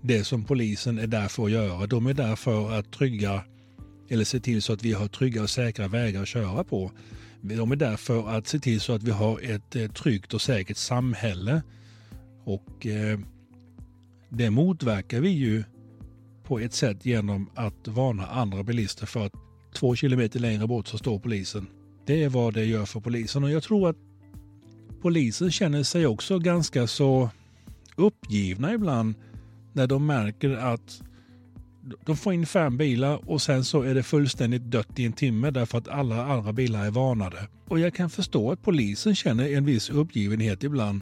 det 0.00 0.24
som 0.24 0.44
polisen 0.44 0.98
är 0.98 1.06
där 1.06 1.28
för 1.28 1.44
att 1.44 1.50
göra. 1.50 1.86
De 1.86 2.06
är 2.06 2.14
där 2.14 2.36
för 2.36 2.78
att 2.78 2.92
trygga 2.92 3.44
eller 4.08 4.24
se 4.24 4.40
till 4.40 4.62
så 4.62 4.72
att 4.72 4.82
vi 4.82 4.92
har 4.92 5.08
trygga 5.08 5.42
och 5.42 5.50
säkra 5.50 5.88
vägar 5.88 6.22
att 6.22 6.28
köra 6.28 6.64
på. 6.64 6.92
De 7.40 7.72
är 7.72 7.76
där 7.76 7.96
för 7.96 8.28
att 8.28 8.46
se 8.46 8.58
till 8.58 8.80
så 8.80 8.92
att 8.92 9.02
vi 9.02 9.10
har 9.10 9.40
ett 9.40 9.76
eh, 9.76 9.90
tryggt 9.90 10.34
och 10.34 10.40
säkert 10.40 10.76
samhälle. 10.76 11.62
Och 12.44 12.86
eh, 12.86 13.18
det 14.28 14.50
motverkar 14.50 15.20
vi 15.20 15.30
ju 15.30 15.64
på 16.44 16.58
ett 16.58 16.72
sätt 16.72 17.06
genom 17.06 17.50
att 17.54 17.88
varna 17.88 18.26
andra 18.26 18.62
bilister 18.62 19.06
för 19.06 19.26
att 19.26 19.32
två 19.74 19.96
kilometer 19.96 20.40
längre 20.40 20.66
bort 20.66 20.88
så 20.88 20.98
står 20.98 21.18
polisen. 21.18 21.66
Det 22.06 22.24
är 22.24 22.28
vad 22.28 22.54
det 22.54 22.64
gör 22.64 22.84
för 22.84 23.00
polisen 23.00 23.44
och 23.44 23.50
jag 23.50 23.62
tror 23.62 23.90
att 23.90 23.96
polisen 25.02 25.50
känner 25.50 25.82
sig 25.82 26.06
också 26.06 26.38
ganska 26.38 26.86
så 26.86 27.30
uppgivna 28.00 28.74
ibland 28.74 29.14
när 29.72 29.86
de 29.86 30.06
märker 30.06 30.50
att 30.50 31.02
de 32.06 32.16
får 32.16 32.32
in 32.32 32.46
fem 32.46 32.76
bilar 32.76 33.30
och 33.30 33.42
sen 33.42 33.64
så 33.64 33.82
är 33.82 33.94
det 33.94 34.02
fullständigt 34.02 34.62
dött 34.62 34.98
i 34.98 35.04
en 35.04 35.12
timme 35.12 35.50
därför 35.50 35.78
att 35.78 35.88
alla 35.88 36.26
andra 36.26 36.52
bilar 36.52 36.86
är 36.86 36.90
varnade. 36.90 37.48
Och 37.68 37.78
jag 37.78 37.94
kan 37.94 38.10
förstå 38.10 38.52
att 38.52 38.62
polisen 38.62 39.14
känner 39.14 39.52
en 39.52 39.64
viss 39.64 39.90
uppgivenhet 39.90 40.64
ibland 40.64 41.00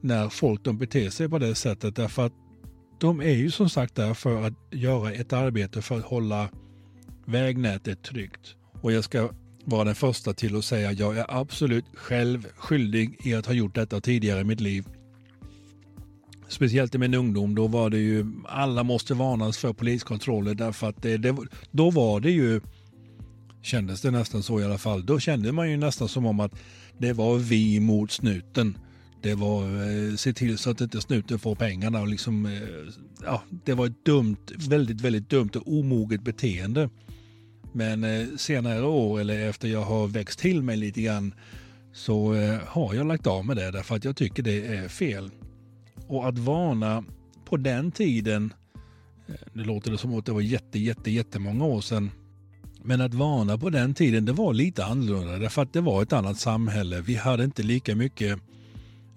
när 0.00 0.28
folk 0.28 0.64
de 0.64 0.78
beter 0.78 1.10
sig 1.10 1.28
på 1.28 1.38
det 1.38 1.54
sättet 1.54 1.96
därför 1.96 2.26
att 2.26 2.32
de 3.00 3.20
är 3.20 3.34
ju 3.34 3.50
som 3.50 3.70
sagt 3.70 3.94
där 3.94 4.14
för 4.14 4.42
att 4.46 4.54
göra 4.70 5.12
ett 5.12 5.32
arbete 5.32 5.82
för 5.82 5.98
att 5.98 6.04
hålla 6.04 6.48
vägnätet 7.24 8.02
tryggt. 8.02 8.54
Och 8.80 8.92
jag 8.92 9.04
ska 9.04 9.30
vara 9.64 9.84
den 9.84 9.94
första 9.94 10.32
till 10.32 10.56
att 10.56 10.64
säga 10.64 10.88
att 10.88 10.98
jag 10.98 11.18
är 11.18 11.40
absolut 11.40 11.84
själv 11.94 12.46
skyldig 12.56 13.16
i 13.24 13.34
att 13.34 13.46
ha 13.46 13.52
gjort 13.52 13.74
detta 13.74 14.00
tidigare 14.00 14.40
i 14.40 14.44
mitt 14.44 14.60
liv. 14.60 14.84
Speciellt 16.50 16.94
i 16.94 16.98
min 16.98 17.14
ungdom, 17.14 17.54
då 17.54 17.66
var 17.66 17.90
det 17.90 17.98
ju, 17.98 18.26
alla 18.44 18.82
måste 18.82 19.14
varnas 19.14 19.58
för 19.58 19.72
poliskontroller 19.72 20.54
därför 20.54 20.88
att 20.88 21.02
det, 21.02 21.16
det, 21.16 21.36
då 21.70 21.90
var 21.90 22.20
det 22.20 22.30
ju, 22.30 22.60
kändes 23.62 24.02
det 24.02 24.10
nästan 24.10 24.42
så 24.42 24.60
i 24.60 24.64
alla 24.64 24.78
fall, 24.78 25.06
då 25.06 25.18
kände 25.20 25.52
man 25.52 25.70
ju 25.70 25.76
nästan 25.76 26.08
som 26.08 26.26
om 26.26 26.40
att 26.40 26.52
det 26.98 27.12
var 27.12 27.38
vi 27.38 27.80
mot 27.80 28.10
snuten. 28.10 28.78
Det 29.22 29.34
var 29.34 29.62
eh, 29.62 30.16
se 30.16 30.32
till 30.32 30.58
så 30.58 30.70
att 30.70 30.80
inte 30.80 31.00
snuten 31.00 31.38
får 31.38 31.54
pengarna 31.54 32.00
och 32.00 32.08
liksom, 32.08 32.46
eh, 32.46 32.52
ja, 33.24 33.42
det 33.64 33.74
var 33.74 33.86
ett 33.86 34.04
dumt, 34.04 34.46
väldigt, 34.68 35.00
väldigt 35.00 35.30
dumt 35.30 35.50
och 35.54 35.72
omoget 35.72 36.22
beteende. 36.22 36.90
Men 37.72 38.04
eh, 38.04 38.26
senare 38.36 38.82
år 38.82 39.20
eller 39.20 39.48
efter 39.48 39.68
jag 39.68 39.82
har 39.82 40.06
växt 40.06 40.38
till 40.38 40.62
mig 40.62 40.76
lite 40.76 41.02
grann 41.02 41.34
så 41.92 42.34
eh, 42.34 42.58
har 42.66 42.94
jag 42.94 43.06
lagt 43.06 43.26
av 43.26 43.46
med 43.46 43.56
det 43.56 43.70
därför 43.70 43.96
att 43.96 44.04
jag 44.04 44.16
tycker 44.16 44.42
det 44.42 44.66
är 44.66 44.88
fel. 44.88 45.30
Och 46.10 46.28
att 46.28 46.38
varna 46.38 47.04
på 47.44 47.56
den 47.56 47.90
tiden, 47.90 48.52
eh, 49.28 49.34
det 49.52 49.64
låter 49.64 49.90
det 49.90 49.98
som 49.98 50.18
att 50.18 50.26
det 50.26 50.32
var 50.32 50.40
jätte, 50.40 50.78
jätte, 50.78 51.10
jättemånga 51.10 51.64
år 51.64 51.80
sedan, 51.80 52.10
men 52.82 53.00
att 53.00 53.14
varna 53.14 53.58
på 53.58 53.70
den 53.70 53.94
tiden 53.94 54.24
det 54.24 54.32
var 54.32 54.52
lite 54.52 54.84
annorlunda 54.84 55.38
därför 55.38 55.62
att 55.62 55.72
det 55.72 55.80
var 55.80 56.02
ett 56.02 56.12
annat 56.12 56.38
samhälle. 56.38 57.00
Vi 57.00 57.14
hade 57.14 57.44
inte 57.44 57.62
lika 57.62 57.94
mycket 57.94 58.38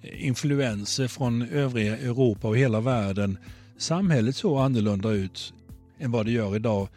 eh, 0.01 0.27
influenser 0.27 1.07
från 1.07 1.41
övriga 1.41 1.97
Europa 1.97 2.47
och 2.47 2.57
hela 2.57 2.81
världen. 2.81 3.37
Samhället 3.77 4.35
såg 4.35 4.59
annorlunda 4.59 5.09
ut 5.09 5.53
än 5.99 6.11
vad 6.11 6.25
det 6.25 6.31
gör 6.31 6.55
idag. 6.55 6.87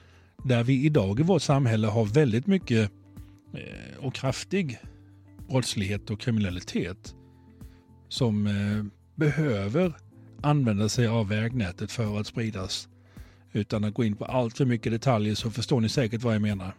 Där 0.44 0.64
vi 0.64 0.84
idag 0.84 1.20
i 1.20 1.22
vårt 1.22 1.42
samhälle 1.42 1.86
har 1.86 2.04
väldigt 2.04 2.46
mycket 2.46 2.90
eh, 3.54 4.04
och 4.04 4.14
kraftig 4.14 4.78
brottslighet 5.48 6.10
och 6.10 6.20
kriminalitet 6.20 7.14
som 8.08 8.46
behöver 9.16 9.92
använda 10.40 10.88
sig 10.88 11.06
av 11.06 11.28
vägnätet 11.28 11.92
för 11.92 12.20
att 12.20 12.26
spridas. 12.26 12.88
Utan 13.52 13.85
att 13.85 13.94
gå 13.94 14.04
in 14.04 14.16
på 14.16 14.25
allt 14.25 14.56
för 14.56 14.64
mycket 14.64 14.92
detaljer 14.92 15.35
så 15.35 15.50
förstår 15.50 15.80
ni 15.80 15.88
säkert 15.88 16.23
vad 16.23 16.35
jag 16.35 16.42
menar. 16.42 16.75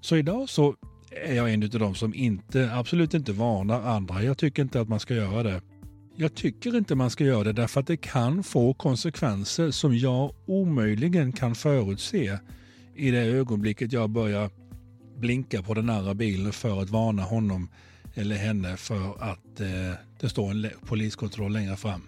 Så 0.00 0.16
idag 0.16 0.48
så 0.48 0.74
är 1.10 1.34
jag 1.34 1.52
en 1.52 1.62
av 1.62 1.68
de 1.68 1.94
som 1.94 2.14
inte, 2.14 2.70
absolut 2.74 3.14
inte 3.14 3.32
varnar 3.32 3.82
andra. 3.82 4.22
Jag 4.22 4.38
tycker 4.38 4.62
inte 4.62 4.80
att 4.80 4.88
man 4.88 5.00
ska 5.00 5.14
göra 5.14 5.42
det. 5.42 5.60
Jag 6.16 6.34
tycker 6.34 6.76
inte 6.76 6.94
man 6.94 7.10
ska 7.10 7.24
göra 7.24 7.44
det 7.44 7.52
därför 7.52 7.80
att 7.80 7.86
det 7.86 7.96
kan 7.96 8.42
få 8.42 8.74
konsekvenser 8.74 9.70
som 9.70 9.96
jag 9.96 10.34
omöjligen 10.46 11.32
kan 11.32 11.54
förutse 11.54 12.38
i 12.94 13.10
det 13.10 13.18
ögonblicket 13.18 13.92
jag 13.92 14.10
börjar 14.10 14.50
blinka 15.16 15.62
på 15.62 15.74
den 15.74 15.90
andra 15.90 16.14
bilen 16.14 16.52
för 16.52 16.82
att 16.82 16.90
varna 16.90 17.22
honom 17.22 17.68
eller 18.14 18.36
henne 18.36 18.76
för 18.76 19.22
att 19.22 19.60
eh, 19.60 19.94
det 20.20 20.28
står 20.28 20.50
en 20.50 20.70
poliskontroll 20.86 21.52
längre 21.52 21.76
fram. 21.76 22.02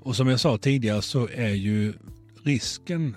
Och 0.00 0.16
som 0.16 0.28
jag 0.28 0.40
sa 0.40 0.58
tidigare 0.58 1.02
så 1.02 1.28
är 1.28 1.54
ju 1.54 1.94
risken 2.44 3.16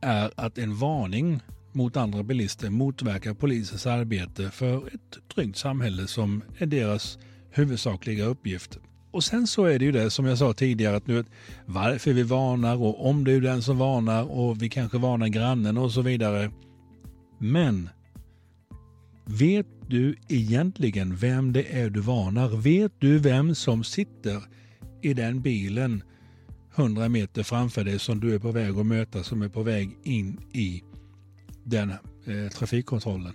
är 0.00 0.30
att 0.36 0.58
en 0.58 0.76
varning 0.76 1.40
mot 1.72 1.96
andra 1.96 2.22
bilister 2.22 2.70
motverkar 2.70 3.34
polisens 3.34 3.86
arbete 3.86 4.50
för 4.50 4.86
ett 4.86 5.28
tryggt 5.34 5.56
samhälle 5.56 6.06
som 6.06 6.42
är 6.58 6.66
deras 6.66 7.18
huvudsakliga 7.50 8.24
uppgift. 8.24 8.78
Och 9.10 9.24
sen 9.24 9.46
så 9.46 9.64
är 9.64 9.78
det 9.78 9.84
ju 9.84 9.92
det 9.92 10.10
som 10.10 10.26
jag 10.26 10.38
sa 10.38 10.52
tidigare 10.52 10.96
att 10.96 11.06
nu 11.06 11.24
varför 11.66 12.12
vi 12.12 12.22
varnar 12.22 12.82
och 12.82 13.08
om 13.08 13.24
det 13.24 13.32
är 13.32 13.40
den 13.40 13.62
som 13.62 13.78
varnar 13.78 14.30
och 14.30 14.62
vi 14.62 14.68
kanske 14.68 14.98
varnar 14.98 15.28
grannen 15.28 15.78
och 15.78 15.92
så 15.92 16.02
vidare. 16.02 16.50
Men 17.38 17.88
vet 19.24 19.66
du 19.88 20.16
egentligen 20.28 21.16
vem 21.16 21.52
det 21.52 21.80
är 21.80 21.90
du 21.90 22.00
varnar? 22.00 22.48
Vet 22.48 22.92
du 22.98 23.18
vem 23.18 23.54
som 23.54 23.84
sitter 23.84 24.42
i 25.02 25.14
den 25.14 25.40
bilen 25.40 26.02
100 26.76 27.08
meter 27.08 27.42
framför 27.42 27.84
dig 27.84 27.98
som 27.98 28.20
du 28.20 28.34
är 28.34 28.38
på 28.38 28.52
väg 28.52 28.78
att 28.78 28.86
möta 28.86 29.22
som 29.22 29.42
är 29.42 29.48
på 29.48 29.62
väg 29.62 29.96
in 30.02 30.40
i 30.52 30.82
den 31.64 31.90
eh, 31.90 32.52
trafikkontrollen? 32.52 33.32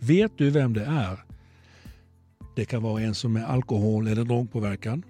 Vet 0.00 0.38
du 0.38 0.50
vem 0.50 0.72
det 0.72 0.84
är? 0.84 1.24
Det 2.56 2.64
kan 2.64 2.82
vara 2.82 3.02
en 3.02 3.14
som 3.14 3.36
är 3.36 3.44
alkohol 3.44 4.06
eller 4.06 4.24
drogpåverkad. 4.24 5.02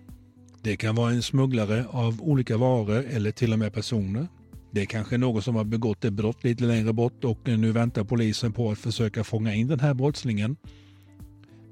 Det 0.62 0.76
kan 0.76 0.94
vara 0.94 1.10
en 1.10 1.22
smugglare 1.22 1.84
av 1.90 2.22
olika 2.22 2.56
varor 2.56 3.04
eller 3.10 3.30
till 3.30 3.52
och 3.52 3.58
med 3.58 3.72
personer. 3.72 4.28
Det 4.70 4.80
är 4.80 4.86
kanske 4.86 5.18
någon 5.18 5.42
som 5.42 5.54
har 5.54 5.64
begått 5.64 6.04
ett 6.04 6.12
brott 6.12 6.44
lite 6.44 6.64
längre 6.64 6.92
bort 6.92 7.24
och 7.24 7.38
nu 7.44 7.72
väntar 7.72 8.04
polisen 8.04 8.52
på 8.52 8.70
att 8.70 8.78
försöka 8.78 9.24
fånga 9.24 9.54
in 9.54 9.68
den 9.68 9.80
här 9.80 9.94
brottslingen. 9.94 10.56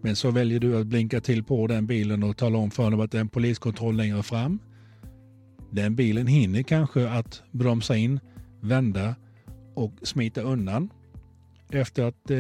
Men 0.02 0.16
så 0.16 0.30
väljer 0.30 0.60
du 0.60 0.80
att 0.80 0.86
blinka 0.86 1.20
till 1.20 1.44
på 1.44 1.66
den 1.66 1.86
bilen 1.86 2.22
och 2.22 2.36
tala 2.36 2.58
om 2.58 2.70
för 2.70 2.82
honom 2.82 3.00
att 3.00 3.10
det 3.10 3.18
är 3.18 3.20
en 3.20 3.28
poliskontroll 3.28 3.96
längre 3.96 4.22
fram. 4.22 4.58
Den 5.70 5.96
bilen 5.96 6.26
hinner 6.26 6.62
kanske 6.62 7.08
att 7.08 7.42
bromsa 7.50 7.96
in, 7.96 8.20
vända 8.60 9.14
och 9.74 9.92
smita 10.02 10.40
undan 10.40 10.90
efter 11.70 12.02
att 12.02 12.30
eh, 12.30 12.38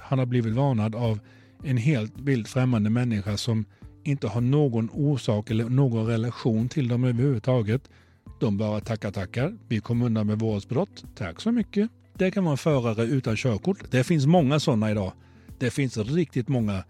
han 0.00 0.18
har 0.18 0.26
blivit 0.26 0.54
varnad 0.54 0.94
av 0.94 1.20
en 1.64 1.76
helt 1.76 2.20
vilt 2.20 2.48
främmande 2.48 2.90
människa 2.90 3.36
som 3.36 3.64
inte 4.04 4.28
har 4.28 4.40
någon 4.40 4.90
orsak 4.92 5.50
eller 5.50 5.64
någon 5.64 6.06
relation 6.06 6.68
till 6.68 6.88
dem 6.88 7.04
överhuvudtaget. 7.04 7.90
De 8.40 8.56
bara 8.56 8.80
tackar 8.80 9.10
tackar. 9.10 9.58
Vi 9.68 9.80
kom 9.80 10.02
undan 10.02 10.26
med 10.26 10.38
vårdsbrott. 10.38 11.04
Tack 11.14 11.40
så 11.40 11.52
mycket. 11.52 11.90
Det 12.14 12.30
kan 12.30 12.44
vara 12.44 12.52
en 12.52 12.58
förare 12.58 13.04
utan 13.04 13.36
körkort. 13.36 13.90
Det 13.90 14.04
finns 14.04 14.26
många 14.26 14.60
sådana 14.60 14.90
idag. 14.90 15.12
Det 15.58 15.70
finns 15.70 15.96
riktigt 15.96 16.48
många 16.48 16.84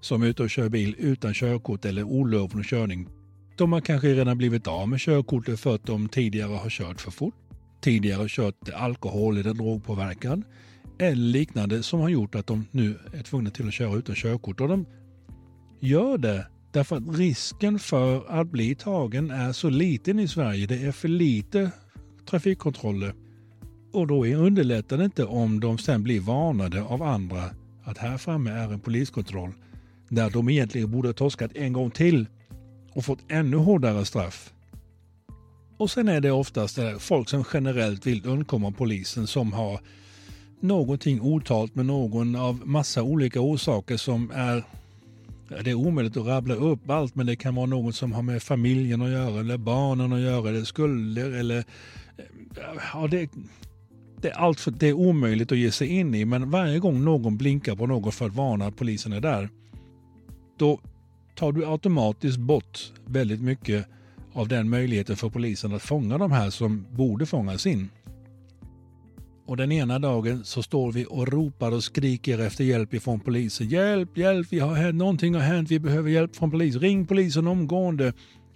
som 0.00 0.22
är 0.22 0.26
ute 0.26 0.42
och 0.42 0.50
kör 0.50 0.68
bil 0.68 0.94
utan 0.98 1.34
körkort 1.34 1.84
eller 1.84 2.02
olovlig 2.02 2.66
körning. 2.66 3.08
De 3.56 3.72
har 3.72 3.80
kanske 3.80 4.14
redan 4.14 4.38
blivit 4.38 4.66
av 4.66 4.88
med 4.88 5.00
körkortet 5.00 5.60
för 5.60 5.74
att 5.74 5.86
de 5.86 6.08
tidigare 6.08 6.52
har 6.52 6.70
kört 6.70 7.00
för 7.00 7.10
fort, 7.10 7.34
tidigare 7.80 8.28
kört 8.28 8.68
alkohol 8.74 9.38
eller 9.38 9.54
drogpåverkad 9.54 10.42
eller 10.98 11.16
liknande 11.16 11.82
som 11.82 12.00
har 12.00 12.08
gjort 12.08 12.34
att 12.34 12.46
de 12.46 12.66
nu 12.70 12.98
är 13.12 13.22
tvungna 13.22 13.50
till 13.50 13.68
att 13.68 13.74
köra 13.74 13.96
utan 13.96 14.14
körkort. 14.14 14.60
Och 14.60 14.68
de 14.68 14.86
gör 15.80 16.18
det 16.18 16.46
därför 16.76 16.96
att 16.96 17.18
risken 17.18 17.78
för 17.78 18.40
att 18.40 18.46
bli 18.46 18.74
tagen 18.74 19.30
är 19.30 19.52
så 19.52 19.70
liten 19.70 20.18
i 20.18 20.28
Sverige. 20.28 20.66
Det 20.66 20.82
är 20.82 20.92
för 20.92 21.08
lite 21.08 21.70
trafikkontroller. 22.30 23.14
Och 23.92 24.06
då 24.06 24.26
underlättar 24.26 24.98
det 24.98 25.04
inte 25.04 25.24
om 25.24 25.60
de 25.60 25.78
sen 25.78 26.02
blir 26.02 26.20
varnade 26.20 26.82
av 26.82 27.02
andra 27.02 27.44
att 27.84 27.98
här 27.98 28.18
framme 28.18 28.50
är 28.50 28.72
en 28.72 28.80
poliskontroll 28.80 29.52
där 30.08 30.30
de 30.30 30.48
egentligen 30.48 30.90
borde 30.90 31.08
ha 31.08 31.12
torskat 31.12 31.50
en 31.54 31.72
gång 31.72 31.90
till 31.90 32.26
och 32.92 33.04
fått 33.04 33.20
ännu 33.28 33.56
hårdare 33.56 34.04
straff. 34.04 34.52
Och 35.76 35.90
sen 35.90 36.08
är 36.08 36.20
det 36.20 36.30
oftast 36.30 36.78
eh, 36.78 36.96
folk 36.98 37.28
som 37.28 37.44
generellt 37.52 38.06
vill 38.06 38.26
undkomma 38.26 38.70
polisen 38.70 39.26
som 39.26 39.52
har 39.52 39.80
någonting 40.60 41.20
otalt 41.20 41.74
med 41.74 41.86
någon 41.86 42.36
av 42.36 42.62
massa 42.64 43.02
olika 43.02 43.40
orsaker 43.40 43.96
som 43.96 44.30
är 44.34 44.64
det 45.48 45.70
är 45.70 45.74
omöjligt 45.74 46.16
att 46.16 46.26
rabbla 46.26 46.54
upp 46.54 46.90
allt 46.90 47.14
men 47.14 47.26
det 47.26 47.36
kan 47.36 47.54
vara 47.54 47.66
något 47.66 47.94
som 47.94 48.12
har 48.12 48.22
med 48.22 48.42
familjen 48.42 49.02
att 49.02 49.10
göra 49.10 49.40
eller 49.40 49.58
barnen 49.58 50.12
att 50.12 50.20
göra 50.20 50.48
eller 50.48 50.64
skulder 50.64 51.32
eller 51.32 51.58
eh, 51.58 52.24
ja, 52.92 53.06
det, 53.10 53.30
det, 54.20 54.28
är 54.28 54.34
allt 54.34 54.60
för, 54.60 54.70
det 54.70 54.88
är 54.88 54.92
omöjligt 54.92 55.52
att 55.52 55.58
ge 55.58 55.70
sig 55.70 55.88
in 55.88 56.14
i 56.14 56.24
men 56.24 56.50
varje 56.50 56.78
gång 56.78 57.04
någon 57.04 57.36
blinkar 57.36 57.76
på 57.76 57.86
något 57.86 58.14
för 58.14 58.26
att 58.26 58.34
varna 58.34 58.66
att 58.66 58.76
polisen 58.76 59.12
är 59.12 59.20
där 59.20 59.48
då 60.58 60.80
tar 61.34 61.52
du 61.52 61.66
automatiskt 61.66 62.38
bort 62.38 62.92
väldigt 63.04 63.40
mycket 63.40 63.86
av 64.32 64.48
den 64.48 64.70
möjligheten 64.70 65.16
för 65.16 65.28
polisen 65.28 65.74
att 65.74 65.82
fånga 65.82 66.18
de 66.18 66.32
här 66.32 66.50
som 66.50 66.86
borde 66.90 67.26
fångas 67.26 67.66
in. 67.66 67.88
Och 69.46 69.56
den 69.56 69.72
ena 69.72 69.98
dagen 69.98 70.44
så 70.44 70.62
står 70.62 70.92
vi 70.92 71.06
och 71.08 71.28
ropar 71.28 71.72
och 71.72 71.84
skriker 71.84 72.38
efter 72.38 72.64
hjälp 72.64 72.94
ifrån 72.94 73.20
polisen. 73.20 73.68
Hjälp, 73.68 74.16
hjälp, 74.16 74.46
vi 74.50 74.58
har 74.58 74.74
hänt, 74.74 74.94
någonting 74.94 75.34
har 75.34 75.42
hänt, 75.42 75.70
vi 75.70 75.78
behöver 75.78 76.10
hjälp 76.10 76.36
från 76.36 76.50
polisen. 76.50 76.80
Ring 76.80 77.06
polisen 77.06 77.46
omgående. 77.46 78.12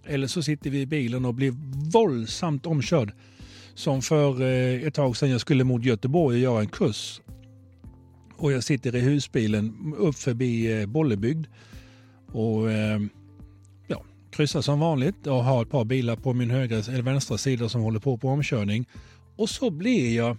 Eller 0.06 0.26
så 0.26 0.42
sitter 0.42 0.70
vi 0.70 0.80
i 0.80 0.86
bilen 0.86 1.24
och 1.24 1.34
blir 1.34 1.54
våldsamt 1.92 2.66
omkörd. 2.66 3.12
Som 3.74 4.02
för 4.02 4.42
eh, 4.42 4.86
ett 4.86 4.94
tag 4.94 5.16
sedan 5.16 5.30
jag 5.30 5.40
skulle 5.40 5.64
mot 5.64 5.84
Göteborg 5.84 6.36
och 6.36 6.42
göra 6.42 6.60
en 6.60 6.68
kurs. 6.68 7.20
Och 8.36 8.52
jag 8.52 8.64
sitter 8.64 8.96
i 8.96 9.00
husbilen 9.00 9.94
upp 9.98 10.16
förbi 10.16 10.80
eh, 10.80 10.86
Bollebygd. 10.86 11.46
Och 12.32 12.70
eh, 12.70 13.00
ja, 13.86 14.04
kryssar 14.30 14.60
som 14.60 14.80
vanligt 14.80 15.26
och 15.26 15.44
har 15.44 15.62
ett 15.62 15.70
par 15.70 15.84
bilar 15.84 16.16
på 16.16 16.32
min 16.32 16.50
högra 16.50 16.76
eller 16.76 17.02
vänstra 17.02 17.38
sida 17.38 17.68
som 17.68 17.80
håller 17.80 18.00
på 18.00 18.16
på 18.16 18.28
omkörning. 18.28 18.88
Och 19.36 19.50
så 19.50 19.70
blir 19.70 20.16
jag 20.16 20.36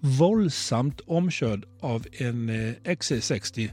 våldsamt 0.00 1.00
omkörd 1.06 1.64
av 1.80 2.06
en 2.12 2.48
eh, 2.48 2.74
XC60 2.84 3.70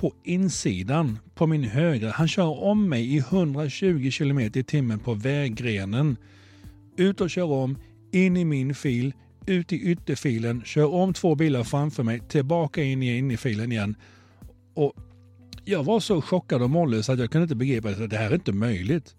på 0.00 0.14
insidan 0.24 1.18
på 1.34 1.46
min 1.46 1.64
högra. 1.64 2.10
Han 2.10 2.28
kör 2.28 2.62
om 2.62 2.88
mig 2.88 3.14
i 3.14 3.18
120 3.18 4.10
km 4.10 4.38
i 4.38 4.64
timmen 4.64 4.98
på 4.98 5.14
vägrenen 5.14 6.16
ut 6.96 7.20
och 7.20 7.30
kör 7.30 7.50
om, 7.52 7.78
in 8.12 8.36
i 8.36 8.44
min 8.44 8.74
fil, 8.74 9.14
ut 9.46 9.72
i 9.72 9.76
ytterfilen, 9.76 10.62
kör 10.64 10.94
om 10.94 11.12
två 11.14 11.34
bilar 11.34 11.64
framför 11.64 12.02
mig, 12.02 12.20
tillbaka 12.20 12.82
in 12.82 13.02
i, 13.02 13.18
innerfilen 13.18 13.38
filen 13.38 13.72
igen. 13.72 13.94
Och 14.74 14.92
jag 15.64 15.84
var 15.84 16.00
så 16.00 16.22
chockad 16.22 16.62
och 16.62 16.70
mållös 16.70 17.08
att 17.08 17.18
jag 17.18 17.30
kunde 17.30 17.42
inte 17.42 17.54
begripa 17.54 17.88
att 17.88 18.10
det 18.10 18.16
här 18.16 18.30
är 18.30 18.34
inte 18.34 18.52
möjligt. 18.52 19.14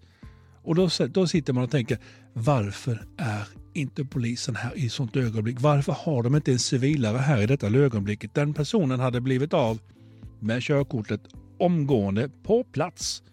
Och 0.64 0.76
då, 0.76 0.90
då 1.10 1.28
sitter 1.28 1.54
man 1.54 1.64
och 1.64 1.72
tänker, 1.72 1.98
varför 2.34 3.06
är 3.18 3.48
inte 3.74 4.06
polisen 4.06 4.56
här 4.56 4.78
i 4.78 4.90
sånt 4.90 5.16
ögonblick? 5.16 5.58
Varför 5.60 5.94
har 5.94 6.24
de 6.24 6.36
inte 6.36 6.52
en 6.52 6.60
civilare 6.60 7.18
här 7.18 7.42
i 7.42 7.46
detta 7.46 7.68
ögonblicket? 7.68 8.34
Den 8.34 8.54
personen 8.54 9.00
hade 9.00 9.22
blivit 9.22 9.54
av 9.54 9.80
med 10.40 10.62
körkortet 10.62 11.22
omgående 11.60 12.30
på 12.44 12.64
plats. 12.64 13.24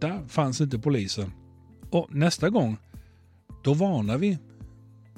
Där 0.00 0.28
fanns 0.28 0.60
inte 0.60 0.78
polisen. 0.78 1.32
Och 1.90 2.14
nästa 2.14 2.50
gång, 2.50 2.76
då 3.64 3.74
varnar 3.74 4.18
vi 4.18 4.38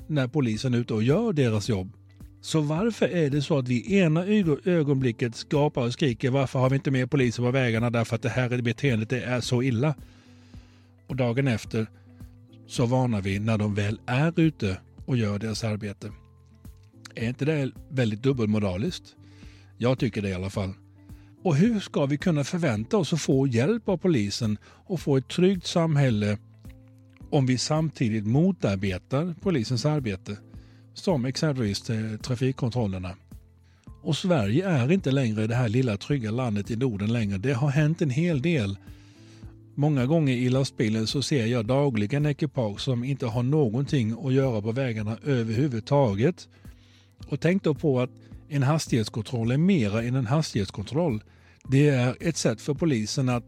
när 0.06 0.28
polisen 0.28 0.74
är 0.74 0.78
ute 0.78 0.94
och 0.94 1.02
gör 1.02 1.32
deras 1.32 1.68
jobb. 1.68 1.92
Så 2.40 2.60
varför 2.60 3.08
är 3.08 3.30
det 3.30 3.42
så 3.42 3.58
att 3.58 3.68
vi 3.68 3.74
i 3.74 3.98
ena 3.98 4.24
ögonblicket 4.64 5.36
skapar 5.36 5.82
och 5.82 5.92
skriker 5.92 6.30
varför 6.30 6.58
har 6.58 6.70
vi 6.70 6.76
inte 6.76 6.90
mer 6.90 7.06
poliser 7.06 7.42
på 7.42 7.50
vägarna 7.50 7.90
därför 7.90 8.16
att 8.16 8.22
det 8.22 8.28
här 8.28 8.62
beteendet 8.62 9.10
det 9.10 9.22
är 9.22 9.40
så 9.40 9.62
illa. 9.62 9.94
Och 11.06 11.16
dagen 11.16 11.48
efter 11.48 11.86
så 12.72 12.86
varnar 12.86 13.22
vi 13.22 13.38
när 13.38 13.58
de 13.58 13.74
väl 13.74 14.00
är 14.06 14.40
ute 14.40 14.78
och 15.06 15.16
gör 15.16 15.38
deras 15.38 15.64
arbete. 15.64 16.12
Är 17.14 17.28
inte 17.28 17.44
det 17.44 17.70
väldigt 17.88 18.22
dubbelmoraliskt? 18.22 19.16
Jag 19.78 19.98
tycker 19.98 20.22
det 20.22 20.28
i 20.28 20.34
alla 20.34 20.50
fall. 20.50 20.72
Och 21.42 21.56
hur 21.56 21.80
ska 21.80 22.06
vi 22.06 22.18
kunna 22.18 22.44
förvänta 22.44 22.96
oss 22.96 23.12
att 23.12 23.20
få 23.20 23.46
hjälp 23.46 23.88
av 23.88 23.96
polisen 23.96 24.58
och 24.64 25.00
få 25.00 25.16
ett 25.16 25.28
tryggt 25.28 25.66
samhälle 25.66 26.38
om 27.30 27.46
vi 27.46 27.58
samtidigt 27.58 28.26
motarbetar 28.26 29.34
polisens 29.40 29.86
arbete? 29.86 30.36
Som 30.94 31.24
exempelvis 31.24 31.90
eh, 31.90 32.16
trafikkontrollerna. 32.16 33.16
Och 34.02 34.16
Sverige 34.16 34.68
är 34.68 34.92
inte 34.92 35.10
längre 35.10 35.46
det 35.46 35.54
här 35.54 35.68
lilla 35.68 35.96
trygga 35.96 36.30
landet 36.30 36.70
i 36.70 36.76
Norden 36.76 37.12
längre. 37.12 37.38
Det 37.38 37.52
har 37.52 37.70
hänt 37.70 38.02
en 38.02 38.10
hel 38.10 38.42
del. 38.42 38.76
Många 39.74 40.06
gånger 40.06 40.34
i 40.34 40.48
lastbilen 40.48 41.06
så 41.06 41.22
ser 41.22 41.46
jag 41.46 41.66
dagligen 41.66 42.26
ekipage 42.26 42.80
som 42.80 43.04
inte 43.04 43.26
har 43.26 43.42
någonting 43.42 44.26
att 44.26 44.32
göra 44.32 44.62
på 44.62 44.72
vägarna 44.72 45.18
överhuvudtaget. 45.24 46.48
Och 47.28 47.40
tänk 47.40 47.62
då 47.62 47.74
på 47.74 48.00
att 48.00 48.10
en 48.48 48.62
hastighetskontroll 48.62 49.50
är 49.50 49.56
mera 49.56 50.02
än 50.02 50.14
en 50.14 50.26
hastighetskontroll. 50.26 51.22
Det 51.64 51.88
är 51.88 52.16
ett 52.20 52.36
sätt 52.36 52.60
för 52.60 52.74
polisen 52.74 53.28
att, 53.28 53.44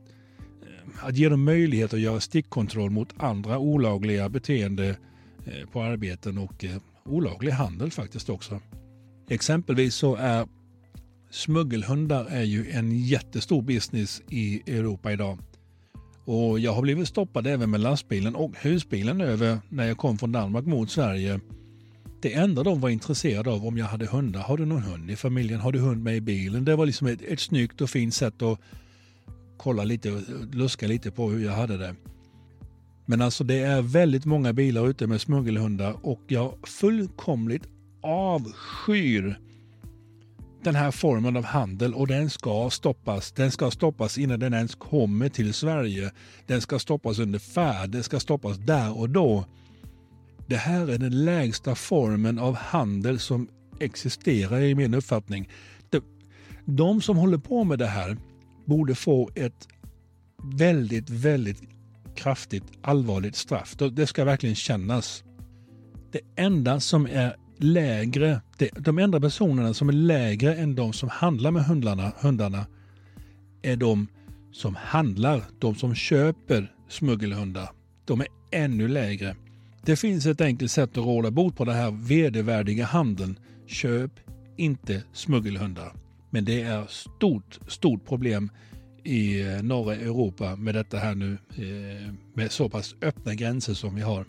eh, 0.63 1.05
att 1.05 1.17
ge 1.17 1.29
dem 1.29 1.45
möjlighet 1.45 1.95
att 1.95 2.01
göra 2.01 2.21
stickkontroll 2.21 2.91
mot 2.91 3.09
andra 3.17 3.59
olagliga 3.59 4.29
beteende 4.29 4.89
eh, 5.47 5.69
på 5.73 5.83
arbeten 5.83 6.39
och 6.39 6.65
eh, 6.65 6.77
olaglig 7.05 7.53
handel 7.53 7.91
faktiskt 7.91 8.31
också. 8.31 8.61
Exempelvis 9.29 9.95
så 9.95 10.17
är 10.17 10.49
smuggelhundar 11.31 12.25
är 12.25 12.43
ju 12.43 12.71
en 12.71 12.99
jättestor 12.99 13.63
business 13.63 14.23
i 14.29 14.63
Europa 14.67 15.13
idag. 15.13 15.39
Och 16.25 16.59
jag 16.59 16.73
har 16.73 16.83
blivit 16.83 17.09
stoppad 17.09 17.47
även 17.47 17.71
med 17.71 17.81
lastbilen 17.81 18.35
och 18.35 18.53
husbilen 18.57 19.21
över 19.21 19.59
när 19.69 19.87
jag 19.87 19.99
kom 19.99 20.19
från 20.19 20.33
Danmark 20.33 20.67
mot 20.67 20.91
Sverige. 20.91 21.41
Det 22.23 22.35
enda 22.35 22.63
de 22.63 22.81
var 22.81 22.89
intresserade 22.89 23.51
av 23.51 23.67
om 23.67 23.79
jag 23.79 23.87
hade 23.87 24.07
hundar, 24.07 24.41
har 24.41 24.57
du 24.57 24.65
någon 24.65 24.83
hund 24.83 25.11
i 25.11 25.17
familjen, 25.17 25.61
har 25.61 25.73
du 25.73 25.79
hund 25.79 26.03
med 26.03 26.17
i 26.17 26.21
bilen? 26.21 26.65
Det 26.65 26.77
var 26.77 26.87
liksom 26.87 27.07
ett, 27.07 27.23
ett 27.23 27.41
snyggt 27.41 27.81
och 27.81 27.91
fint 27.91 28.15
sätt 28.15 28.43
att 28.43 28.61
kolla 29.57 29.85
lite, 29.85 30.23
luska 30.53 30.87
lite 30.87 31.11
på 31.11 31.31
hur 31.31 31.45
jag 31.45 31.53
hade 31.53 31.79
det. 31.79 31.95
Men 33.07 33.23
alltså 33.23 33.45
det 33.45 33.59
är 33.59 33.83
väldigt 33.83 34.25
många 34.25 34.53
bilar 34.53 34.89
ute 34.89 35.07
med 35.07 35.21
smuggelhundar 35.21 35.97
och 36.03 36.21
jag 36.29 36.55
fullkomligt 36.67 37.69
avskyr 38.01 39.39
den 40.65 40.75
här 40.75 40.91
formen 40.91 41.37
av 41.37 41.45
handel 41.45 41.95
och 41.95 42.07
den 42.07 42.31
ska 42.31 42.71
stoppas. 42.71 43.33
Den 43.33 43.51
ska 43.51 43.71
stoppas 43.71 44.19
innan 44.19 44.41
den 44.41 44.55
ens 44.55 44.75
kommer 44.75 45.29
till 45.29 45.55
Sverige. 45.55 46.11
Den 46.47 46.61
ska 46.61 46.79
stoppas 46.79 47.19
under 47.19 47.39
färd. 47.39 47.91
Den 47.91 48.03
ska 48.03 48.21
stoppas 48.21 48.59
där 48.59 48.99
och 48.99 49.11
då. 49.11 49.45
Det 50.47 50.57
här 50.57 50.91
är 50.91 50.99
den 50.99 51.25
lägsta 51.25 51.75
formen 51.75 52.39
av 52.39 52.57
handel 52.57 53.19
som 53.19 53.49
existerar 53.81 54.61
i 54.61 54.75
min 54.75 54.95
uppfattning. 54.95 55.49
De 56.65 57.01
som 57.01 57.17
håller 57.17 57.39
på 57.39 57.65
med 57.65 57.79
det 57.79 57.87
här 57.87 58.17
borde 58.65 58.95
få 58.95 59.31
ett 59.35 59.69
väldigt, 60.43 61.11
väldigt 61.11 61.63
kraftigt 62.17 62.65
allvarligt 62.83 63.37
straff. 63.37 63.77
Det 63.93 64.07
ska 64.07 64.25
verkligen 64.25 64.55
kännas. 64.55 65.25
Det 66.13 66.21
enda 66.37 66.81
som 66.81 67.07
är 67.07 67.37
lägre, 67.57 68.41
de 68.79 68.99
enda 68.99 69.21
personerna 69.21 69.75
som 69.75 69.89
är 69.89 69.93
lägre 69.93 70.55
än 70.55 70.75
de 70.75 70.93
som 70.93 71.09
handlar 71.09 71.51
med 71.51 71.65
hundarna, 71.65 72.13
hundarna 72.21 72.67
är 73.63 73.77
de 73.77 74.07
som 74.53 74.75
handlar, 74.75 75.43
de 75.59 75.75
som 75.75 75.95
köper 75.95 76.73
smuggelhundar. 76.89 77.69
De 78.05 78.21
är 78.21 78.27
ännu 78.53 78.89
lägre. 78.89 79.37
Det 79.85 79.97
finns 79.97 80.27
ett 80.27 80.41
enkelt 80.41 80.71
sätt 80.71 80.91
att 80.91 81.05
råda 81.05 81.31
bot 81.31 81.57
på 81.57 81.65
den 81.65 81.75
här 81.75 81.91
vedervärdiga 81.91 82.85
handeln. 82.85 83.39
Köp 83.67 84.11
inte 84.57 85.03
smuggelhundar. 85.13 85.93
Men 86.31 86.45
det 86.45 86.63
är 86.63 86.87
stort, 86.87 87.59
stort 87.69 88.07
problem 88.09 88.51
i 89.05 89.41
eh, 89.41 89.63
norra 89.63 89.95
Europa 89.95 90.57
med 90.57 90.75
detta 90.75 90.99
här 90.99 91.15
nu 91.15 91.39
eh, 91.51 92.13
med 92.35 92.53
så 92.53 92.69
pass 92.69 92.95
öppna 93.03 93.35
gränser 93.35 93.75
som 93.75 93.95
vi 93.95 94.03
har. 94.03 94.27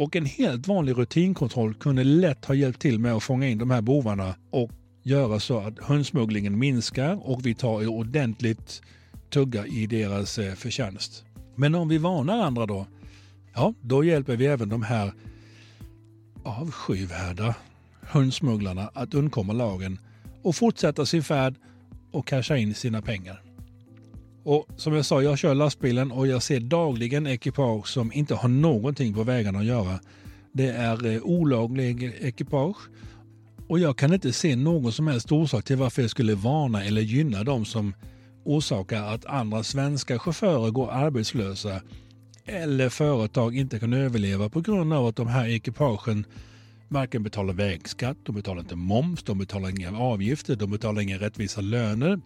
Och 0.00 0.16
en 0.16 0.26
helt 0.26 0.68
vanlig 0.68 0.98
rutinkontroll 0.98 1.74
kunde 1.74 2.04
lätt 2.04 2.44
ha 2.44 2.54
hjälpt 2.54 2.80
till 2.80 2.98
med 2.98 3.14
att 3.14 3.22
fånga 3.22 3.48
in 3.48 3.58
de 3.58 3.70
här 3.70 3.82
bovarna 3.82 4.34
och 4.50 4.70
göra 5.02 5.40
så 5.40 5.58
att 5.58 5.78
hundsmugglingen 5.78 6.58
minskar 6.58 7.28
och 7.28 7.46
vi 7.46 7.54
tar 7.54 7.86
ordentligt 7.86 8.82
tugga 9.30 9.66
i 9.66 9.86
deras 9.86 10.38
eh, 10.38 10.54
förtjänst. 10.54 11.24
Men 11.56 11.74
om 11.74 11.88
vi 11.88 11.98
varnar 11.98 12.38
andra 12.38 12.66
då, 12.66 12.86
ja, 13.54 13.74
då 13.80 14.04
hjälper 14.04 14.36
vi 14.36 14.46
även 14.46 14.68
de 14.68 14.82
här 14.82 15.12
avskyvärda 16.44 17.54
hundsmugglarna 18.00 18.90
att 18.94 19.14
undkomma 19.14 19.52
lagen 19.52 19.98
och 20.42 20.56
fortsätta 20.56 21.06
sin 21.06 21.22
färd 21.22 21.54
och 22.12 22.26
casha 22.26 22.56
in 22.56 22.74
sina 22.74 23.02
pengar. 23.02 23.42
Och 24.42 24.66
som 24.76 24.94
jag 24.94 25.04
sa, 25.04 25.22
jag 25.22 25.38
kör 25.38 25.54
lastbilen 25.54 26.12
och 26.12 26.26
jag 26.26 26.42
ser 26.42 26.60
dagligen 26.60 27.26
ekipage 27.26 27.88
som 27.88 28.12
inte 28.12 28.34
har 28.34 28.48
någonting 28.48 29.14
på 29.14 29.22
vägarna 29.22 29.58
att 29.58 29.64
göra. 29.64 30.00
Det 30.52 30.68
är 30.68 31.06
eh, 31.06 31.22
olaglig 31.22 32.12
ekipage 32.20 32.88
och 33.68 33.78
jag 33.78 33.96
kan 33.98 34.14
inte 34.14 34.32
se 34.32 34.56
någon 34.56 34.92
som 34.92 35.06
helst 35.06 35.32
orsak 35.32 35.64
till 35.64 35.76
varför 35.76 36.02
jag 36.02 36.10
skulle 36.10 36.34
varna 36.34 36.84
eller 36.84 37.00
gynna 37.00 37.44
dem 37.44 37.64
som 37.64 37.94
orsakar 38.44 39.02
att 39.02 39.24
andra 39.24 39.62
svenska 39.62 40.18
chaufförer 40.18 40.70
går 40.70 40.90
arbetslösa 40.90 41.80
eller 42.44 42.88
företag 42.88 43.56
inte 43.56 43.78
kan 43.78 43.92
överleva 43.92 44.48
på 44.48 44.60
grund 44.60 44.92
av 44.92 45.06
att 45.06 45.16
de 45.16 45.26
här 45.26 45.48
ekipagen 45.48 46.24
varken 46.88 47.22
betalar 47.22 47.54
vägskatt, 47.54 48.16
de 48.22 48.34
betalar 48.34 48.60
inte 48.60 48.76
moms, 48.76 49.22
de 49.22 49.38
betalar 49.38 49.68
inga 49.68 49.98
avgifter, 49.98 50.56
de 50.56 50.70
betalar 50.70 51.02
inga 51.02 51.18
rättvisa 51.18 51.60
löner 51.60 52.20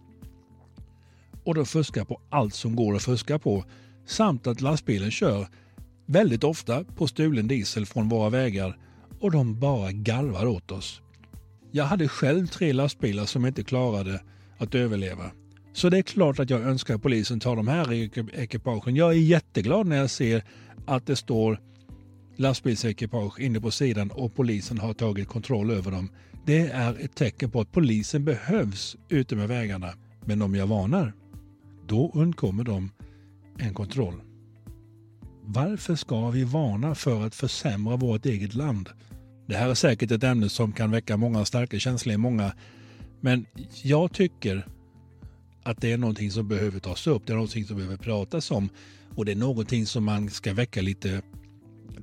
och 1.45 1.55
de 1.55 1.65
fuskar 1.65 2.05
på 2.05 2.21
allt 2.29 2.53
som 2.53 2.75
går 2.75 2.95
att 2.95 3.03
fuska 3.03 3.39
på 3.39 3.63
samt 4.05 4.47
att 4.47 4.61
lastbilen 4.61 5.11
kör 5.11 5.47
väldigt 6.05 6.43
ofta 6.43 6.83
på 6.83 7.07
stulen 7.07 7.47
diesel 7.47 7.85
från 7.85 8.09
våra 8.09 8.29
vägar 8.29 8.77
och 9.19 9.31
de 9.31 9.59
bara 9.59 9.91
garvar 9.91 10.45
åt 10.45 10.71
oss. 10.71 11.01
Jag 11.71 11.85
hade 11.85 12.07
själv 12.07 12.47
tre 12.47 12.73
lastbilar 12.73 13.25
som 13.25 13.45
inte 13.45 13.63
klarade 13.63 14.21
att 14.57 14.75
överleva. 14.75 15.31
Så 15.73 15.89
det 15.89 15.97
är 15.97 16.01
klart 16.01 16.39
att 16.39 16.49
jag 16.49 16.61
önskar 16.61 16.95
att 16.95 17.01
polisen 17.01 17.39
tar 17.39 17.55
de 17.55 17.67
här 17.67 17.93
ekipagen. 18.39 18.95
Jag 18.95 19.09
är 19.09 19.19
jätteglad 19.19 19.87
när 19.87 19.97
jag 19.97 20.09
ser 20.09 20.43
att 20.85 21.07
det 21.07 21.15
står 21.15 21.59
lastbilsekipage 22.35 23.39
inne 23.39 23.61
på 23.61 23.71
sidan 23.71 24.11
och 24.11 24.35
polisen 24.35 24.77
har 24.77 24.93
tagit 24.93 25.27
kontroll 25.27 25.71
över 25.71 25.91
dem. 25.91 26.09
Det 26.45 26.67
är 26.67 27.05
ett 27.05 27.15
tecken 27.15 27.51
på 27.51 27.61
att 27.61 27.71
polisen 27.71 28.25
behövs 28.25 28.97
ute 29.09 29.35
med 29.35 29.47
vägarna. 29.47 29.93
Men 30.25 30.41
om 30.41 30.55
jag 30.55 30.67
varnar 30.67 31.13
då 31.87 32.11
undkommer 32.13 32.63
de 32.63 32.91
en 33.59 33.73
kontroll. 33.73 34.21
Varför 35.41 35.95
ska 35.95 36.29
vi 36.29 36.43
varna 36.43 36.95
för 36.95 37.25
att 37.25 37.35
försämra 37.35 37.95
vårt 37.95 38.25
eget 38.25 38.53
land? 38.53 38.89
Det 39.47 39.55
här 39.55 39.69
är 39.69 39.73
säkert 39.73 40.11
ett 40.11 40.23
ämne 40.23 40.49
som 40.49 40.71
kan 40.71 40.91
väcka 40.91 41.17
många 41.17 41.45
starka 41.45 41.79
känslor 41.79 42.13
i 42.13 42.17
många. 42.17 42.53
Men 43.21 43.45
jag 43.83 44.13
tycker 44.13 44.67
att 45.63 45.81
det 45.81 45.91
är 45.91 45.97
någonting 45.97 46.31
som 46.31 46.47
behöver 46.47 46.79
tas 46.79 47.07
upp. 47.07 47.25
Det 47.25 47.33
är 47.33 47.35
någonting 47.35 47.65
som 47.65 47.77
behöver 47.77 47.97
pratas 47.97 48.51
om. 48.51 48.69
Och 49.15 49.25
det 49.25 49.31
är 49.31 49.35
någonting 49.35 49.85
som 49.85 50.03
man 50.03 50.29
ska 50.29 50.53
väcka 50.53 50.81
lite 50.81 51.21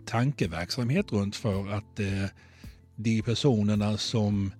tankeverksamhet 0.06 1.12
runt 1.12 1.36
för 1.36 1.72
att 1.72 2.00
eh, 2.00 2.24
de 2.96 3.22
personerna 3.22 3.98
som 3.98 4.52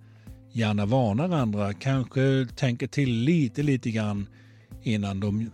gärna 0.51 0.85
varnar 0.85 1.29
andra 1.29 1.73
kanske 1.73 2.47
tänker 2.55 2.87
till 2.87 3.09
lite, 3.09 3.63
lite 3.63 3.91
grann 3.91 4.27
innan 4.83 5.19
de 5.19 5.49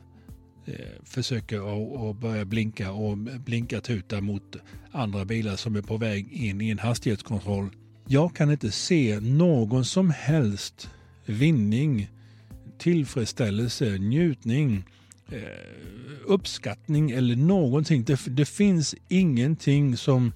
eh, 0.66 0.74
försöker 1.04 1.58
att 2.10 2.16
börja 2.16 2.46
blinka 2.46 2.92
och 2.92 3.18
blinka 3.18 3.82
tuta 3.82 4.22
mot 4.22 4.56
andra 4.92 5.26
bilar 5.26 5.56
som 5.56 5.76
är 5.76 5.82
på 5.82 5.98
väg 5.98 6.32
in 6.32 6.62
i 6.62 6.70
en 6.70 6.80
hastighetskontroll. 6.80 7.70
Jag 8.08 8.36
kan 8.36 8.52
inte 8.52 8.72
se 8.72 9.20
någon 9.20 9.86
som 9.86 10.10
helst 10.10 10.90
vinning, 11.26 12.10
tillfredsställelse, 12.78 13.98
njutning, 13.98 14.84
eh, 15.32 15.42
uppskattning 16.26 17.12
eller 17.12 17.36
någonting. 17.36 18.04
Det, 18.04 18.20
det 18.28 18.46
finns 18.46 18.96
ingenting 19.08 19.98
som 19.98 20.32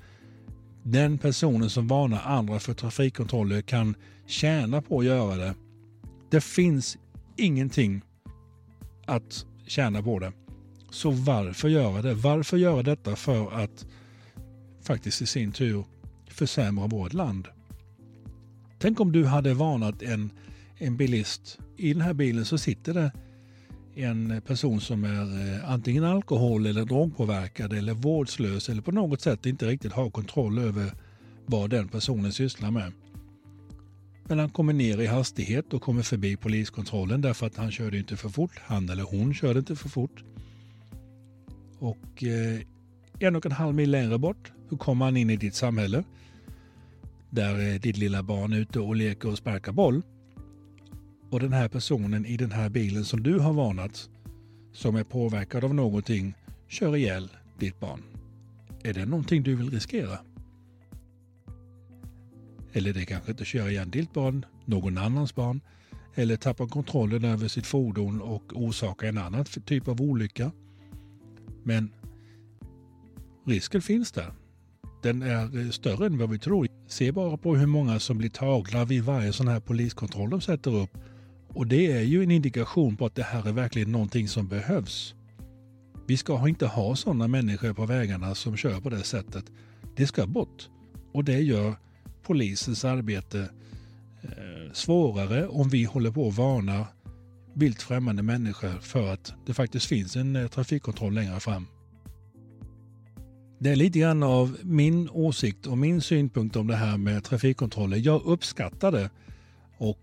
den 0.83 1.17
personen 1.17 1.69
som 1.69 1.87
varnar 1.87 2.21
andra 2.25 2.59
för 2.59 2.73
trafikkontroller 2.73 3.61
kan 3.61 3.95
tjäna 4.27 4.81
på 4.81 4.99
att 4.99 5.05
göra 5.05 5.35
det. 5.35 5.53
Det 6.29 6.41
finns 6.41 6.97
ingenting 7.37 8.01
att 9.05 9.45
tjäna 9.67 10.03
på 10.03 10.19
det. 10.19 10.31
Så 10.89 11.11
varför 11.11 11.67
göra 11.67 12.01
det? 12.01 12.13
Varför 12.13 12.57
göra 12.57 12.83
detta 12.83 13.15
för 13.15 13.63
att 13.63 13.85
faktiskt 14.81 15.21
i 15.21 15.25
sin 15.25 15.51
tur 15.51 15.85
försämra 16.27 16.87
vårt 16.87 17.13
land? 17.13 17.47
Tänk 18.79 18.99
om 18.99 19.11
du 19.11 19.25
hade 19.25 19.53
varnat 19.53 20.01
en, 20.01 20.29
en 20.77 20.97
bilist. 20.97 21.59
I 21.77 21.93
den 21.93 22.01
här 22.01 22.13
bilen 22.13 22.45
så 22.45 22.57
sitter 22.57 22.93
det 22.93 23.11
en 23.95 24.41
person 24.47 24.81
som 24.81 25.03
är 25.03 25.53
eh, 25.55 25.71
antingen 25.71 26.03
alkohol 26.03 26.65
eller 26.65 26.85
drogpåverkad 26.85 27.73
eller 27.73 27.93
vårdslös 27.93 28.69
eller 28.69 28.81
på 28.81 28.91
något 28.91 29.21
sätt 29.21 29.45
inte 29.45 29.67
riktigt 29.67 29.93
har 29.93 30.09
kontroll 30.09 30.59
över 30.59 30.91
vad 31.45 31.69
den 31.69 31.87
personen 31.87 32.33
sysslar 32.33 32.71
med. 32.71 32.91
Men 34.27 34.39
han 34.39 34.49
kommer 34.49 34.73
ner 34.73 35.01
i 35.01 35.05
hastighet 35.05 35.73
och 35.73 35.81
kommer 35.81 36.03
förbi 36.03 36.35
poliskontrollen 36.35 37.21
därför 37.21 37.47
att 37.47 37.55
han 37.55 37.71
körde 37.71 37.97
inte 37.97 38.17
för 38.17 38.29
fort. 38.29 38.59
Han 38.59 38.89
eller 38.89 39.03
hon 39.03 39.33
körde 39.33 39.59
inte 39.59 39.75
för 39.75 39.89
fort. 39.89 40.23
Och 41.79 42.23
eh, 42.23 42.59
en 43.19 43.35
och 43.35 43.45
en 43.45 43.51
halv 43.51 43.75
mil 43.75 43.91
längre 43.91 44.17
bort 44.17 44.51
så 44.69 44.77
kommer 44.77 45.05
han 45.05 45.17
in 45.17 45.29
i 45.29 45.35
ditt 45.35 45.55
samhälle. 45.55 46.03
Där 47.29 47.59
är 47.59 47.79
ditt 47.79 47.97
lilla 47.97 48.23
barn 48.23 48.53
ute 48.53 48.79
och 48.79 48.95
leker 48.95 49.29
och 49.29 49.37
sparkar 49.37 49.71
boll. 49.71 50.01
Och 51.29 51.39
den 51.39 51.53
här 51.53 51.67
personen 51.67 52.25
i 52.25 52.37
den 52.37 52.51
här 52.51 52.69
bilen 52.69 53.05
som 53.05 53.23
du 53.23 53.39
har 53.39 53.53
varnat, 53.53 54.09
som 54.73 54.95
är 54.95 55.03
påverkad 55.03 55.63
av 55.63 55.75
någonting, 55.75 56.33
kör 56.67 56.95
ihjäl 56.95 57.29
ditt 57.59 57.79
barn. 57.79 58.03
Är 58.83 58.93
det 58.93 59.05
någonting 59.05 59.43
du 59.43 59.55
vill 59.55 59.71
riskera? 59.71 60.19
Eller 62.73 62.93
det 62.93 63.05
kanske 63.05 63.31
inte 63.31 63.45
kör 63.45 63.69
igen 63.69 63.89
ditt 63.89 64.13
barn, 64.13 64.45
någon 64.65 64.97
annans 64.97 65.35
barn, 65.35 65.61
eller 66.15 66.35
tappar 66.35 66.67
kontrollen 66.67 67.23
över 67.23 67.47
sitt 67.47 67.67
fordon 67.67 68.21
och 68.21 68.43
orsakar 68.53 69.07
en 69.07 69.17
annan 69.17 69.45
typ 69.45 69.87
av 69.87 70.01
olycka. 70.01 70.51
Men 71.63 71.91
risken 73.45 73.81
finns 73.81 74.11
där. 74.11 74.33
Den 75.03 75.21
är 75.21 75.59
eh, 75.59 75.69
större 75.69 76.05
än 76.05 76.17
vad 76.17 76.29
vi 76.29 76.39
tror. 76.39 76.67
Se 76.87 77.11
bara 77.11 77.37
på 77.37 77.55
hur 77.55 77.67
många 77.67 77.99
som 77.99 78.17
blir 78.17 78.29
tagna 78.29 78.85
vid 78.85 79.03
varje 79.03 79.33
sån 79.33 79.47
här 79.47 79.59
poliskontroll 79.59 80.29
de 80.29 80.41
sätter 80.41 80.75
upp. 80.75 80.97
Och 81.47 81.67
det 81.67 81.91
är 81.91 82.01
ju 82.01 82.23
en 82.23 82.31
indikation 82.31 82.97
på 82.97 83.05
att 83.05 83.15
det 83.15 83.23
här 83.23 83.47
är 83.47 83.51
verkligen 83.51 83.91
någonting 83.91 84.27
som 84.27 84.47
behövs. 84.47 85.15
Vi 86.07 86.17
ska 86.17 86.47
inte 86.47 86.65
ha 86.65 86.95
sådana 86.95 87.27
människor 87.27 87.73
på 87.73 87.85
vägarna 87.85 88.35
som 88.35 88.57
kör 88.57 88.79
på 88.79 88.89
det 88.89 89.03
sättet. 89.03 89.45
Det 89.95 90.07
ska 90.07 90.27
bort. 90.27 90.69
Och 91.11 91.23
det 91.23 91.39
gör 91.39 91.75
polisens 92.23 92.85
arbete 92.85 93.49
eh, 94.21 94.71
svårare 94.73 95.47
om 95.47 95.69
vi 95.69 95.83
håller 95.83 96.11
på 96.11 96.27
att 96.27 96.37
varna 96.37 96.87
vilt 97.53 97.81
främmande 97.81 98.23
människor 98.23 98.79
för 98.81 99.13
att 99.13 99.33
det 99.45 99.53
faktiskt 99.53 99.85
finns 99.85 100.15
en 100.15 100.35
eh, 100.35 100.47
trafikkontroll 100.47 101.13
längre 101.13 101.39
fram. 101.39 101.67
Det 103.59 103.69
är 103.69 103.75
lite 103.75 103.99
grann 103.99 104.23
av 104.23 104.57
min 104.61 105.09
åsikt 105.09 105.67
och 105.67 105.77
min 105.77 106.01
synpunkt 106.01 106.55
om 106.55 106.67
det 106.67 106.75
här 106.75 106.97
med 106.97 107.23
trafikkontroller. 107.23 107.97
Jag 107.97 108.21
uppskattar 108.25 108.91
det 108.91 109.09
och 109.77 109.97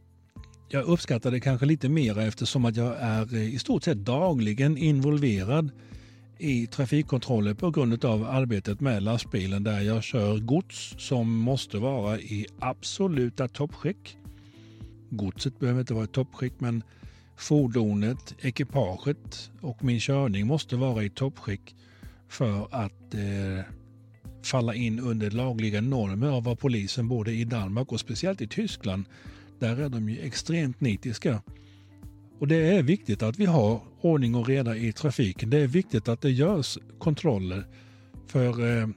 jag 0.68 0.84
uppskattar 0.84 1.30
det 1.30 1.40
kanske 1.40 1.66
lite 1.66 1.88
mer 1.88 2.18
eftersom 2.18 2.64
att 2.64 2.76
jag 2.76 2.96
är 3.00 3.34
eh, 3.34 3.54
i 3.54 3.58
stort 3.58 3.84
sett 3.84 3.98
dagligen 3.98 4.76
involverad 4.76 5.70
i 6.40 6.66
trafikkontroller 6.66 7.54
på 7.54 7.70
grund 7.70 8.04
av 8.04 8.24
arbetet 8.24 8.80
med 8.80 9.02
lastbilen 9.02 9.64
där 9.64 9.80
jag 9.80 10.02
kör 10.02 10.38
gods 10.38 10.94
som 10.98 11.36
måste 11.36 11.78
vara 11.78 12.20
i 12.20 12.46
absoluta 12.58 13.48
toppskick. 13.48 14.16
Godset 15.10 15.58
behöver 15.58 15.80
inte 15.80 15.94
vara 15.94 16.04
i 16.04 16.08
toppskick 16.08 16.52
men 16.58 16.82
fordonet, 17.36 18.34
ekipaget 18.40 19.50
och 19.60 19.84
min 19.84 20.00
körning 20.00 20.46
måste 20.46 20.76
vara 20.76 21.04
i 21.04 21.10
toppskick 21.10 21.76
för 22.28 22.68
att 22.70 23.14
eh, 23.14 23.64
falla 24.42 24.74
in 24.74 25.00
under 25.00 25.30
lagliga 25.30 25.80
normer 25.80 26.28
av 26.28 26.44
vad 26.44 26.58
polisen 26.58 27.08
både 27.08 27.32
i 27.32 27.44
Danmark 27.44 27.92
och 27.92 28.00
speciellt 28.00 28.40
i 28.40 28.46
Tyskland, 28.46 29.04
där 29.58 29.76
är 29.80 29.88
de 29.88 30.08
ju 30.08 30.20
extremt 30.20 30.80
nitiska. 30.80 31.42
Och 32.40 32.48
det 32.48 32.56
är 32.56 32.82
viktigt 32.82 33.22
att 33.22 33.38
vi 33.38 33.46
har 33.46 33.80
ordning 34.00 34.34
och 34.34 34.48
reda 34.48 34.76
i 34.76 34.92
trafiken. 34.92 35.50
Det 35.50 35.58
är 35.58 35.66
viktigt 35.66 36.08
att 36.08 36.20
det 36.20 36.30
görs 36.30 36.78
kontroller. 36.98 37.66
För 38.26 38.80
eh, 38.80 38.88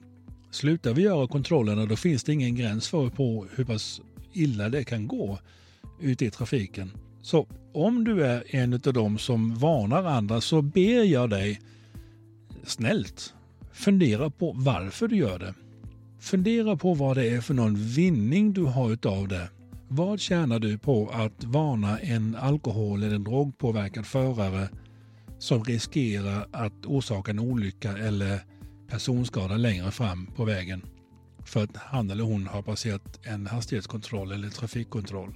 slutar 0.51 0.93
vi 0.93 1.01
göra 1.01 1.27
kontrollerna 1.27 1.86
då 1.86 1.95
finns 1.95 2.23
det 2.23 2.34
ingen 2.34 2.56
gräns 2.56 2.88
för 2.88 3.10
på 3.10 3.47
hur 3.56 3.65
pass 3.65 4.01
illa 4.34 4.69
det 4.69 4.84
kan 4.84 5.08
gå 5.08 5.39
ute 6.01 6.25
i 6.25 6.29
trafiken. 6.29 6.91
Så 7.21 7.47
om 7.73 8.03
du 8.03 8.25
är 8.25 8.56
en 8.56 8.73
av 8.73 8.93
dem 8.93 9.17
som 9.17 9.56
varnar 9.56 10.03
andra 10.03 10.41
så 10.41 10.62
ber 10.62 11.03
jag 11.03 11.29
dig 11.29 11.62
snällt 12.63 13.34
fundera 13.73 14.29
på 14.29 14.53
varför 14.58 15.08
du 15.08 15.15
gör 15.15 15.39
det. 15.39 15.53
Fundera 16.19 16.77
på 16.77 16.93
vad 16.93 17.17
det 17.17 17.29
är 17.29 17.41
för 17.41 17.53
någon 17.53 17.75
vinning 17.75 18.53
du 18.53 18.63
har 18.63 18.91
utav 18.91 19.27
det. 19.27 19.49
Vad 19.95 20.19
tjänar 20.19 20.60
du 20.60 20.77
på 20.77 21.10
att 21.10 21.43
varna 21.43 21.99
en 21.99 22.36
alkohol 22.36 23.03
eller 23.03 23.19
drogpåverkad 23.19 24.06
förare 24.06 24.69
som 25.39 25.63
riskerar 25.63 26.47
att 26.51 26.86
orsaka 26.86 27.32
en 27.32 27.39
olycka 27.39 27.97
eller 27.97 28.39
personskada 28.88 29.58
längre 29.58 29.91
fram 29.91 30.25
på 30.36 30.45
vägen 30.45 30.82
för 31.45 31.63
att 31.63 31.77
han 31.77 32.10
eller 32.10 32.23
hon 32.23 32.47
har 32.47 32.62
passerat 32.62 33.19
en 33.23 33.47
hastighetskontroll 33.47 34.32
eller 34.32 34.49
trafikkontroll? 34.49 35.34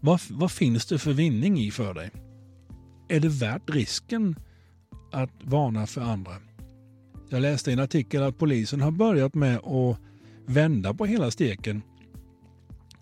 Vad, 0.00 0.20
vad 0.30 0.52
finns 0.52 0.86
det 0.86 0.98
för 0.98 1.12
vinning 1.12 1.58
i 1.58 1.70
för 1.70 1.94
dig? 1.94 2.10
Är 3.08 3.20
det 3.20 3.28
värt 3.28 3.70
risken 3.70 4.36
att 5.12 5.32
varna 5.42 5.86
för 5.86 6.00
andra? 6.00 6.36
Jag 7.28 7.42
läste 7.42 7.70
i 7.70 7.72
en 7.72 7.80
artikel 7.80 8.22
att 8.22 8.38
polisen 8.38 8.80
har 8.80 8.90
börjat 8.90 9.34
med 9.34 9.56
att 9.56 9.98
vända 10.46 10.94
på 10.94 11.06
hela 11.06 11.30
steken 11.30 11.82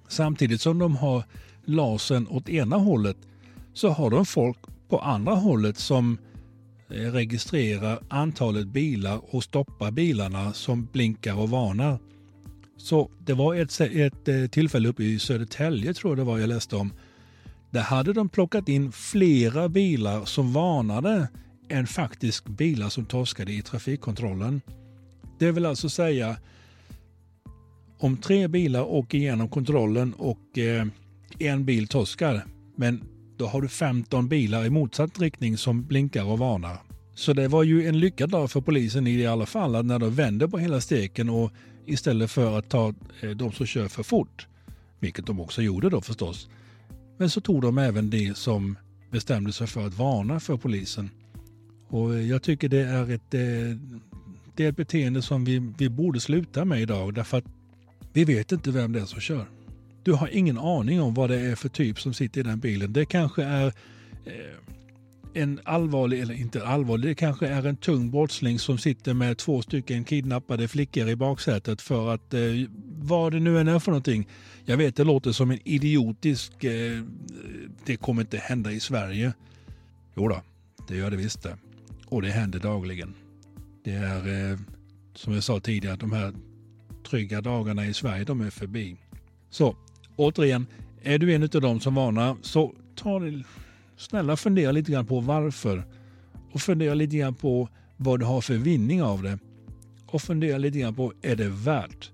Samtidigt 0.08 0.60
som 0.60 0.78
de 0.78 0.96
har 0.96 1.24
lasern 1.64 2.26
åt 2.28 2.48
ena 2.48 2.76
hållet 2.76 3.16
så 3.72 3.88
har 3.88 4.10
de 4.10 4.26
folk 4.26 4.58
på 4.88 4.98
andra 4.98 5.34
hållet 5.34 5.78
som 5.78 6.18
eh, 6.90 6.94
registrerar 6.94 7.98
antalet 8.08 8.66
bilar 8.66 9.20
och 9.34 9.44
stoppar 9.44 9.90
bilarna 9.90 10.52
som 10.52 10.88
blinkar 10.92 11.38
och 11.38 11.50
varnar. 11.50 11.98
Så 12.76 13.10
det 13.18 13.34
var 13.34 13.54
ett, 13.54 13.80
ett 13.80 14.28
eh, 14.28 14.46
tillfälle 14.46 14.88
uppe 14.88 15.04
i 15.04 15.18
Södertälje 15.18 15.94
tror 15.94 16.10
jag 16.10 16.18
det 16.18 16.24
var 16.24 16.38
jag 16.38 16.48
läste 16.48 16.76
om. 16.76 16.92
Där 17.70 17.80
hade 17.80 18.12
de 18.12 18.28
plockat 18.28 18.68
in 18.68 18.92
flera 18.92 19.68
bilar 19.68 20.24
som 20.24 20.52
varnade 20.52 21.28
än 21.68 21.86
faktiskt 21.86 22.48
bilar 22.48 22.88
som 22.88 23.04
torskade 23.04 23.52
i 23.52 23.62
trafikkontrollen. 23.62 24.60
Det 25.38 25.52
vill 25.52 25.66
alltså 25.66 25.88
säga 25.88 26.36
om 28.04 28.16
tre 28.16 28.48
bilar 28.48 28.82
åker 28.82 29.18
igenom 29.18 29.48
kontrollen 29.48 30.14
och 30.14 30.58
eh, 30.58 30.86
en 31.38 31.64
bil 31.64 31.88
torskar, 31.88 32.44
men 32.76 33.04
då 33.36 33.46
har 33.46 33.62
du 33.62 33.68
15 33.68 34.28
bilar 34.28 34.64
i 34.64 34.70
motsatt 34.70 35.20
riktning 35.20 35.56
som 35.56 35.84
blinkar 35.84 36.24
och 36.24 36.38
varnar. 36.38 36.78
Så 37.14 37.32
det 37.32 37.48
var 37.48 37.62
ju 37.62 37.88
en 37.88 38.00
lyckad 38.00 38.30
dag 38.30 38.50
för 38.50 38.60
polisen 38.60 39.06
i 39.06 39.26
alla 39.26 39.46
fall, 39.46 39.76
att 39.76 39.86
när 39.86 39.98
de 39.98 40.14
vände 40.14 40.48
på 40.48 40.58
hela 40.58 40.80
steken 40.80 41.28
och 41.28 41.52
istället 41.86 42.30
för 42.30 42.58
att 42.58 42.68
ta 42.68 42.94
eh, 43.20 43.30
de 43.30 43.52
som 43.52 43.66
kör 43.66 43.88
för 43.88 44.02
fort, 44.02 44.46
vilket 45.00 45.26
de 45.26 45.40
också 45.40 45.62
gjorde 45.62 45.90
då 45.90 46.00
förstås, 46.00 46.48
men 47.18 47.30
så 47.30 47.40
tog 47.40 47.62
de 47.62 47.78
även 47.78 48.10
det 48.10 48.36
som 48.36 48.78
bestämde 49.10 49.52
sig 49.52 49.66
för 49.66 49.86
att 49.86 49.98
varna 49.98 50.40
för 50.40 50.56
polisen. 50.56 51.10
Och 51.88 52.22
jag 52.22 52.42
tycker 52.42 52.68
det 52.68 52.82
är 52.82 53.10
ett, 53.10 53.34
eh, 53.34 53.40
det 54.56 54.64
är 54.64 54.68
ett 54.68 54.76
beteende 54.76 55.22
som 55.22 55.44
vi, 55.44 55.72
vi 55.78 55.88
borde 55.88 56.20
sluta 56.20 56.64
med 56.64 56.80
idag 56.80 57.14
därför 57.14 57.38
att 57.38 57.44
vi 58.14 58.24
vet 58.24 58.53
inte 58.53 58.70
vem 58.70 58.92
det 58.92 59.00
är 59.00 59.05
som 59.05 59.20
kör. 59.20 59.46
Du 60.03 60.12
har 60.12 60.29
ingen 60.29 60.59
aning 60.59 61.00
om 61.00 61.14
vad 61.14 61.31
det 61.31 61.40
är 61.40 61.55
för 61.55 61.68
typ 61.68 62.00
som 62.00 62.14
sitter 62.14 62.40
i 62.40 62.42
den 62.42 62.61
bilen. 62.61 62.92
Det 62.92 63.05
kanske 63.05 63.44
är 63.44 63.66
eh, 64.24 64.55
en 65.35 65.61
allvarlig, 65.64 66.20
eller 66.20 66.35
inte 66.35 66.66
allvarlig, 66.66 67.11
det 67.11 67.14
kanske 67.14 67.48
är 67.48 67.66
en 67.66 67.77
tung 67.77 68.11
brottsling 68.11 68.59
som 68.59 68.79
sitter 68.79 69.14
med 69.14 69.38
två 69.38 69.62
stycken 69.62 70.05
kidnappade 70.05 70.68
flickor 70.68 71.09
i 71.09 71.16
baksätet 71.16 71.83
för 71.83 72.14
att, 72.14 72.35
eh, 72.35 72.40
vad 72.98 73.33
det 73.33 73.40
nu 73.40 73.61
än 73.61 73.68
är 73.68 73.79
för 73.79 73.90
någonting. 73.90 74.29
Jag 74.64 74.77
vet 74.77 74.96
det 74.96 75.05
låter 75.05 75.33
som 75.33 75.50
en 75.50 75.68
idiotisk, 75.68 76.64
eh, 76.64 77.03
det 77.87 77.96
kommer 77.96 78.22
inte 78.22 78.38
hända 78.38 78.72
i 78.72 78.81
Sverige. 78.81 79.33
Jo 80.16 80.29
då, 80.29 80.42
det 80.88 80.96
gör 80.96 81.11
det 81.11 81.16
visst 81.16 81.42
det. 81.42 81.57
Och 82.07 82.22
det 82.22 82.31
händer 82.31 82.59
dagligen. 82.59 83.14
Det 83.85 83.92
är 83.92 84.50
eh, 84.50 84.59
som 85.14 85.33
jag 85.33 85.42
sa 85.42 85.61
tidigare, 85.61 85.96
de 85.96 86.12
här 86.12 86.33
trygga 87.04 87.40
dagarna 87.40 87.86
i 87.86 87.94
Sverige, 87.94 88.24
de 88.24 88.40
är 88.40 88.50
förbi. 88.50 88.96
Så 89.50 89.76
återigen, 90.16 90.66
är 91.02 91.18
du 91.18 91.34
en 91.34 91.42
av 91.42 91.48
dem 91.48 91.80
som 91.80 91.94
varnar 91.94 92.36
så 92.42 92.74
ta 92.94 93.18
det, 93.18 93.42
snälla 93.96 94.36
fundera 94.36 94.72
lite 94.72 94.92
grann 94.92 95.06
på 95.06 95.20
varför. 95.20 95.84
Och 96.52 96.60
fundera 96.60 96.94
lite 96.94 97.16
grann 97.16 97.34
på 97.34 97.68
vad 97.96 98.20
du 98.20 98.26
har 98.26 98.40
för 98.40 98.56
vinning 98.56 99.02
av 99.02 99.22
det. 99.22 99.38
Och 100.06 100.22
fundera 100.22 100.58
lite 100.58 100.78
grann 100.78 100.94
på, 100.94 101.12
är 101.22 101.36
det 101.36 101.48
värt 101.48 102.10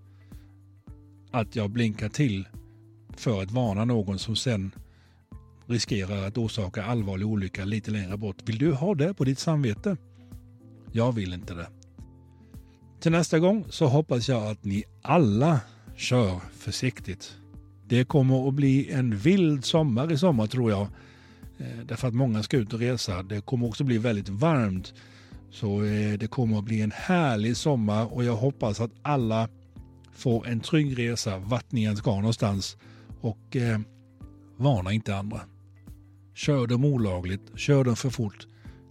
att 1.30 1.56
jag 1.56 1.70
blinkar 1.70 2.08
till 2.08 2.48
för 3.16 3.42
att 3.42 3.50
varna 3.50 3.84
någon 3.84 4.18
som 4.18 4.36
sen 4.36 4.70
riskerar 5.66 6.26
att 6.26 6.38
orsaka 6.38 6.84
allvarlig 6.84 7.26
olycka 7.26 7.64
lite 7.64 7.90
längre 7.90 8.16
bort. 8.16 8.36
Vill 8.44 8.58
du 8.58 8.72
ha 8.72 8.94
det 8.94 9.14
på 9.14 9.24
ditt 9.24 9.38
samvete? 9.38 9.96
Jag 10.92 11.12
vill 11.12 11.32
inte 11.32 11.54
det. 11.54 11.66
Till 13.00 13.12
nästa 13.12 13.38
gång 13.38 13.64
så 13.70 13.86
hoppas 13.86 14.28
jag 14.28 14.46
att 14.46 14.64
ni 14.64 14.84
alla 15.02 15.60
kör 15.96 16.40
försiktigt. 16.52 17.36
Det 17.88 18.04
kommer 18.04 18.48
att 18.48 18.54
bli 18.54 18.90
en 18.92 19.16
vild 19.16 19.64
sommar 19.64 20.12
i 20.12 20.18
sommar 20.18 20.46
tror 20.46 20.70
jag. 20.70 20.82
Eh, 21.58 21.84
därför 21.84 22.08
att 22.08 22.14
många 22.14 22.42
ska 22.42 22.56
ut 22.56 22.72
och 22.72 22.80
resa. 22.80 23.22
Det 23.22 23.40
kommer 23.40 23.66
också 23.66 23.84
bli 23.84 23.98
väldigt 23.98 24.28
varmt. 24.28 24.94
Så 25.50 25.84
eh, 25.84 26.18
det 26.18 26.26
kommer 26.30 26.58
att 26.58 26.64
bli 26.64 26.80
en 26.80 26.92
härlig 26.94 27.56
sommar 27.56 28.14
och 28.14 28.24
jag 28.24 28.36
hoppas 28.36 28.80
att 28.80 28.90
alla 29.02 29.48
får 30.12 30.46
en 30.46 30.60
trygg 30.60 30.98
resa 30.98 31.38
vart 31.38 31.72
ni 31.72 31.84
än 31.84 31.96
ska 31.96 32.16
någonstans. 32.16 32.76
Och 33.20 33.56
eh, 33.56 33.80
varna 34.56 34.92
inte 34.92 35.16
andra. 35.16 35.40
Kör 36.34 36.66
dem 36.66 36.84
olagligt, 36.84 37.42
kör 37.56 37.84
dem 37.84 37.96
för 37.96 38.10
fort, 38.10 38.46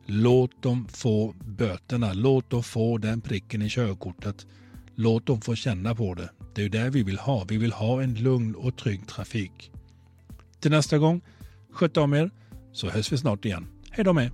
låt 0.10 0.64
dem 0.64 0.88
få 0.88 1.36
böterna. 1.46 2.14
Låt 2.14 2.50
dem 2.50 2.64
få 2.64 2.98
den 2.98 3.22
pricken 3.22 3.62
i 3.62 3.70
körkortet. 3.70 4.48
Låt 4.96 5.26
dem 5.26 5.42
få 5.42 5.56
känna 5.56 5.96
på 5.96 6.14
det. 6.14 6.30
Det 6.56 6.64
är 6.64 6.70
det 6.70 6.90
vi 6.90 7.04
vill 7.04 7.20
ha. 7.20 7.46
Vi 7.48 7.58
vill 7.58 7.72
ha 7.72 8.04
en 8.04 8.14
lugn 8.14 8.56
och 8.56 8.78
trygg 8.78 9.08
trafik. 9.08 9.72
Till 10.60 10.72
nästa 10.72 10.98
gång, 10.98 11.22
sköt 11.72 11.98
om 11.98 12.14
er 12.14 12.32
så 12.72 12.90
hörs 12.90 13.12
vi 13.12 13.18
snart 13.18 13.46
igen. 13.46 13.68
Hej 13.92 14.06
då 14.06 14.14
med! 14.14 14.32